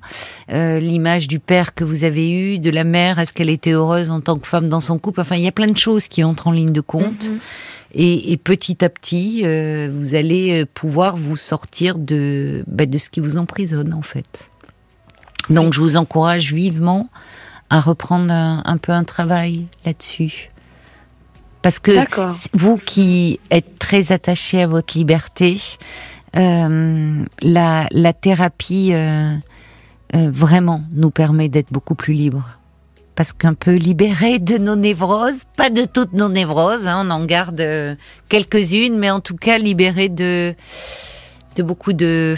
euh, 0.52 0.78
l'image 0.78 1.28
du 1.28 1.38
père 1.38 1.74
que 1.74 1.84
vous 1.84 2.04
avez 2.04 2.30
eu, 2.30 2.58
de 2.58 2.70
la 2.70 2.84
mère, 2.84 3.18
est-ce 3.18 3.32
qu'elle 3.32 3.50
était 3.50 3.72
heureuse 3.72 4.10
en 4.10 4.20
tant 4.20 4.38
que 4.38 4.46
femme 4.46 4.68
dans 4.68 4.80
son 4.80 4.98
couple? 4.98 5.20
Enfin, 5.20 5.36
il 5.36 5.42
y 5.42 5.48
a 5.48 5.52
plein 5.52 5.66
de 5.66 5.76
choses 5.76 6.08
qui 6.08 6.22
entrent 6.22 6.46
en 6.46 6.52
ligne 6.52 6.72
de 6.72 6.80
compte. 6.80 7.30
Mhm. 7.30 7.38
Et, 7.96 8.32
et 8.32 8.36
petit 8.36 8.84
à 8.84 8.88
petit, 8.88 9.42
euh, 9.44 9.88
vous 9.96 10.16
allez 10.16 10.62
euh, 10.62 10.66
pouvoir 10.66 11.16
vous 11.16 11.36
sortir 11.36 11.96
de, 11.96 12.64
bah, 12.66 12.86
de 12.86 12.98
ce 12.98 13.08
qui 13.08 13.20
vous 13.20 13.36
emprisonne 13.36 13.94
en 13.94 14.02
fait. 14.02 14.50
Donc, 15.48 15.72
je 15.74 15.80
vous 15.80 15.96
encourage 15.96 16.52
vivement 16.52 17.08
à 17.74 17.80
reprendre 17.80 18.32
un, 18.32 18.62
un 18.64 18.76
peu 18.76 18.92
un 18.92 19.02
travail 19.02 19.66
là-dessus. 19.84 20.50
Parce 21.60 21.80
que 21.80 21.90
vous 22.52 22.76
qui 22.76 23.40
êtes 23.50 23.80
très 23.80 24.12
attaché 24.12 24.62
à 24.62 24.68
votre 24.68 24.96
liberté, 24.96 25.60
euh, 26.36 27.24
la, 27.42 27.88
la 27.90 28.12
thérapie 28.12 28.90
euh, 28.92 29.34
euh, 30.14 30.30
vraiment 30.30 30.84
nous 30.92 31.10
permet 31.10 31.48
d'être 31.48 31.72
beaucoup 31.72 31.96
plus 31.96 32.14
libres. 32.14 32.58
Parce 33.16 33.32
qu'un 33.32 33.54
peu 33.54 33.72
libéré 33.72 34.38
de 34.38 34.56
nos 34.56 34.76
névroses, 34.76 35.42
pas 35.56 35.70
de 35.70 35.84
toutes 35.84 36.12
nos 36.12 36.28
névroses, 36.28 36.86
hein, 36.86 37.04
on 37.04 37.10
en 37.10 37.24
garde 37.24 37.60
quelques-unes, 38.28 38.96
mais 38.96 39.10
en 39.10 39.18
tout 39.18 39.36
cas 39.36 39.58
libéré 39.58 40.08
de, 40.08 40.54
de 41.56 41.62
beaucoup 41.64 41.92
de, 41.92 42.36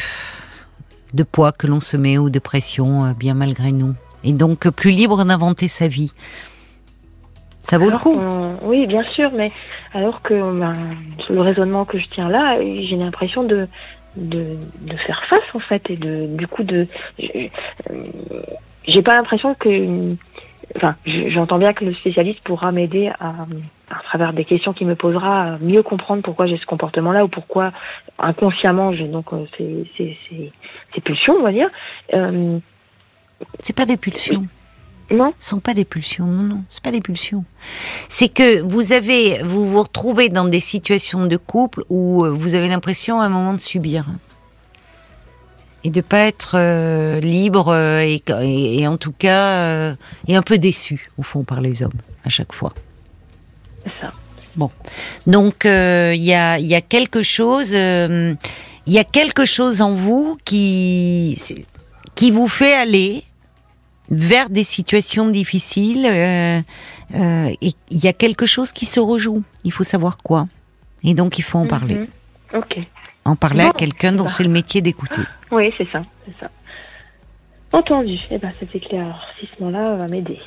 de 1.13 1.23
poids 1.25 1.53
que 1.53 1.67
l'on 1.67 1.81
se 1.81 1.99
met 1.99 2.17
ou 2.17 2.31
de 2.31 2.39
pression, 2.39 3.13
bien 3.13 3.35
malgré 3.35 3.71
nous. 3.71 3.95
Et 4.27 4.33
donc 4.33 4.67
euh, 4.67 4.71
plus 4.71 4.91
libre 4.91 5.25
d'inventer 5.25 5.69
sa 5.69 5.89
vie. 5.89 6.13
Ça 7.63 7.79
vaut 7.79 7.89
Alors 7.89 7.99
le 7.99 8.03
coup. 8.03 8.21
Oui, 8.69 8.87
bien 8.87 9.03
sûr, 9.15 9.31
mais 9.33 9.51
alors 9.95 10.23
que 10.23 10.35
ben, 10.35 10.75
sur 11.21 11.35
le 11.35 11.41
raisonnement 11.41 11.85
que 11.85 11.99
je 11.99 12.07
tiens 12.09 12.29
là, 12.29 12.59
j'ai 12.61 12.97
l'impression 12.97 13.43
de, 13.45 13.67
de 14.17 14.57
de 14.83 14.97
faire 15.07 15.23
face 15.29 15.43
en 15.55 15.59
fait 15.61 15.83
et 15.91 15.97
de 15.97 16.27
du 16.37 16.47
coup 16.47 16.63
de 16.63 16.87
euh, 17.21 17.49
j'ai 18.87 19.03
pas 19.03 19.15
l'impression 19.17 19.55
que 19.55 20.15
enfin 20.77 20.95
je- 21.07 21.29
j'entends 21.31 21.59
bien 21.59 21.73
que 21.73 21.85
le 21.85 21.95
spécialiste 21.95 22.41
pourra 22.45 22.71
m'aider 22.73 23.09
à 23.21 23.35
à 23.91 24.03
travers 24.05 24.33
des 24.33 24.45
questions 24.45 24.73
qu'il 24.73 24.87
me 24.87 24.97
posera 24.97 25.43
à 25.55 25.59
mieux 25.59 25.83
comprendre 25.83 26.23
pourquoi 26.23 26.47
j'ai 26.47 26.59
ce 26.59 26.67
comportement 26.67 27.13
là 27.13 27.25
ou 27.25 27.29
pourquoi 27.29 27.73
inconsciemment 28.19 28.93
j'ai 28.93 29.07
donc 29.09 29.33
euh, 29.33 29.45
ces 29.59 29.91
ces 29.97 30.17
ces 30.29 30.53
ces 30.95 31.01
pulsions 31.01 31.35
on 31.39 31.43
va 31.43 31.53
dire 31.53 31.69
euh, 32.15 32.59
C'est 33.63 33.73
pas 33.75 33.87
des 33.87 33.97
pulsions. 33.97 34.47
non 35.11 35.33
Ce 35.39 35.51
sont 35.51 35.61
pas 35.61 35.75
des 35.75 35.85
pulsions. 35.85 36.27
Non, 36.27 36.43
non, 36.43 36.65
c'est 36.69 36.83
pas 36.83 36.91
des 36.91 37.01
pulsions. 37.01 37.45
C'est 38.09 38.29
que 38.29 38.61
vous 38.63 38.93
avez, 38.93 39.43
vous 39.43 39.69
vous 39.71 39.83
retrouvez 39.83 40.29
dans 40.29 40.45
des 40.45 40.61
situations 40.61 41.27
de 41.27 41.37
couple 41.37 41.85
où 41.91 42.25
euh, 42.25 42.31
vous 42.31 42.55
avez 42.55 42.69
l'impression 42.69 43.21
à 43.21 43.25
un 43.27 43.29
moment 43.29 43.53
de 43.55 43.61
subir 43.61 44.07
et 45.85 45.91
de 45.91 46.01
pas 46.01 46.21
être 46.27 46.53
euh, 46.59 47.21
libre 47.21 47.69
euh, 47.69 48.01
et, 48.01 48.23
et- 48.43 48.81
et 48.81 48.87
en 48.89 48.97
tout 48.97 49.13
cas 49.13 49.49
euh, 49.49 49.95
et 50.27 50.35
un 50.35 50.43
peu 50.43 50.59
déçu 50.59 51.07
au 51.19 51.23
fond 51.23 51.45
par 51.45 51.61
les 51.61 51.83
hommes 51.83 51.93
à 52.25 52.29
chaque 52.29 52.53
fois. 52.53 52.73
ça 54.01 54.13
Donc 55.27 55.65
euh, 55.67 56.13
il 56.17 56.25
y 56.25 56.35
a 56.35 56.59
y 56.59 56.75
a 56.75 56.81
quelque 56.81 57.23
chose 57.23 57.73
il 57.73 58.93
y 58.93 58.99
a 58.99 59.05
quelque 59.05 59.45
chose 59.45 59.81
en 59.81 59.93
vous 59.93 60.39
qui 60.45 61.39
qui 62.17 62.33
vous 62.33 62.49
fait 62.49 62.75
aller 62.75 63.23
vers 64.11 64.51
des 64.51 64.65
situations 64.65 65.29
difficiles 65.29 66.07
euh, 66.07 66.61
euh, 67.15 67.51
et 67.63 67.73
il 67.91 67.99
y 68.05 68.09
a 68.09 68.13
quelque 68.13 68.47
chose 68.47 68.73
qui 68.73 68.87
se 68.87 68.99
rejoue. 68.99 69.43
Il 69.65 69.73
faut 69.73 69.85
savoir 69.85 70.19
quoi. 70.19 70.49
Et 71.05 71.15
donc 71.15 71.39
il 71.39 71.43
faut 71.43 71.59
en 71.59 71.67
parler. 71.67 71.97
Mhm. 71.97 72.09
ok 72.55 72.79
En 73.25 73.37
parler 73.37 73.65
à 73.65 73.71
quelqu'un 73.71 74.13
dont 74.13 74.27
c'est 74.29 74.43
le 74.45 74.49
métier 74.51 74.81
d'écouter. 74.81 75.23
Oui, 75.53 75.73
c'est 75.79 75.89
ça, 75.93 76.03
c'est 76.25 76.35
ça. 76.41 76.51
Entendu. 77.73 78.19
Eh 78.31 78.39
ben, 78.39 78.51
cet 78.59 78.75
éclaircissement-là 78.75 79.97
va 79.97 80.07
m'aider. 80.09 80.39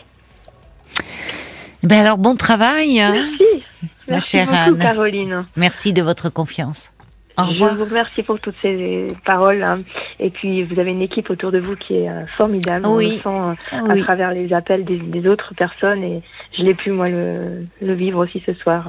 Ben 1.84 2.00
alors 2.02 2.18
bon 2.18 2.36
travail. 2.36 3.00
hein. 3.00 3.12
Merci. 3.14 3.44
Ma 4.08 4.14
Merci 4.16 4.30
chère 4.32 4.46
beaucoup, 4.48 4.58
Anne. 4.60 4.78
Caroline. 4.80 5.46
Merci 5.56 5.94
de 5.94 6.02
votre 6.02 6.30
confiance. 6.30 6.90
Au 7.44 7.54
Je 7.54 7.64
vous 7.64 7.86
remercie 7.86 8.24
pour 8.24 8.40
toutes 8.40 8.56
ces 8.62 9.08
paroles. 9.26 9.64
hein. 9.64 9.82
Et 10.20 10.30
puis, 10.30 10.64
vous 10.64 10.80
avez 10.80 10.92
une 10.92 11.02
équipe 11.02 11.30
autour 11.30 11.52
de 11.52 11.60
vous 11.60 11.76
qui 11.76 11.96
est 11.96 12.10
euh, 12.10 12.26
formidable. 12.38 12.86
On 12.86 12.96
Oui. 12.98 13.06
le 13.08 13.12
sent 13.16 13.22
euh, 13.28 13.54
Ah 13.72 13.78
à 13.90 13.94
oui. 13.94 14.02
travers 14.02 14.32
les 14.32 14.52
appels 14.54 14.84
des, 14.86 14.98
des 14.98 15.28
autres 15.28 15.54
personnes. 15.56 16.04
Et 16.04 16.22
je 16.58 16.64
l'ai 16.64 16.74
pu, 16.74 16.92
moi, 16.92 17.10
le, 17.10 17.66
le 17.82 17.94
vivre 17.94 18.20
aussi 18.24 18.42
ce 18.46 18.54
soir. 18.54 18.86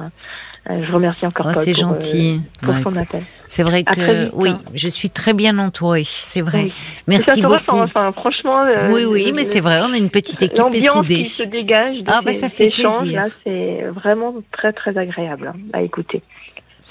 Euh, 0.69 0.85
je 0.85 0.91
remercie 0.91 1.25
encore 1.25 1.47
Oh, 1.49 1.59
c'est 1.59 1.71
pour, 1.71 1.83
euh, 1.85 1.93
gentil. 1.95 2.39
pour 2.61 2.75
Ouais. 2.75 2.83
son 2.83 2.95
appel. 2.95 3.23
C'est 3.47 3.63
vrai 3.63 3.83
que 3.83 4.23
vite, 4.25 4.31
oui, 4.35 4.51
hein. 4.51 4.59
je 4.75 4.87
suis 4.89 5.09
très 5.09 5.33
bien 5.33 5.57
entourée. 5.57 6.03
C'est 6.05 6.41
vrai. 6.41 6.65
Oui. 6.65 6.69
ça 6.71 6.75
Merci 7.07 7.31
se 7.31 7.41
beaucoup. 7.41 7.53
ressent, 7.55 7.81
enfin, 7.81 8.11
franchement. 8.11 8.65
oui, 8.91 9.05
oui, 9.05 9.25
le- 9.25 9.33
mais 9.33 9.43
c'est 9.43 9.59
vrai, 9.59 9.79
on 9.81 9.91
a 9.91 9.97
une 9.97 10.11
petite 10.11 10.39
équipe 10.43 10.59
L'ambiance 10.59 11.07
qui 11.07 11.25
se 11.25 11.41
dégage 11.43 11.97
de 11.97 12.03
Ah, 12.05 12.19
ces 12.19 12.25
bah, 12.25 12.33
ça 12.35 12.49
fait 12.49 12.67
échanges, 12.67 12.99
plaisir. 13.01 13.21
là, 13.23 13.27
c'est 13.43 13.85
vraiment 13.87 14.35
très 14.51 14.71
très 14.71 14.95
agréable 14.99 15.47
hein, 15.51 15.59
à 15.73 15.81
écouter. 15.81 16.21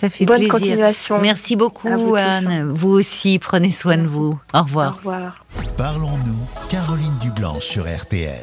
Ça 0.00 0.08
fait 0.08 0.24
Bonne 0.24 0.36
plaisir. 0.36 0.52
continuation. 0.54 1.20
Merci 1.20 1.56
beaucoup, 1.56 1.86
vous 1.90 2.12
tous. 2.12 2.16
Anne. 2.16 2.70
Vous 2.70 2.88
aussi, 2.88 3.38
prenez 3.38 3.70
soin 3.70 3.98
de 3.98 4.06
vous. 4.06 4.32
Au 4.54 4.58
Au 4.58 4.62
revoir. 4.62 4.96
revoir. 4.96 5.44
Parlons-nous, 5.76 6.38
Caroline 6.70 7.18
Dublanche 7.20 7.64
sur 7.64 7.84
RTL. 7.84 8.32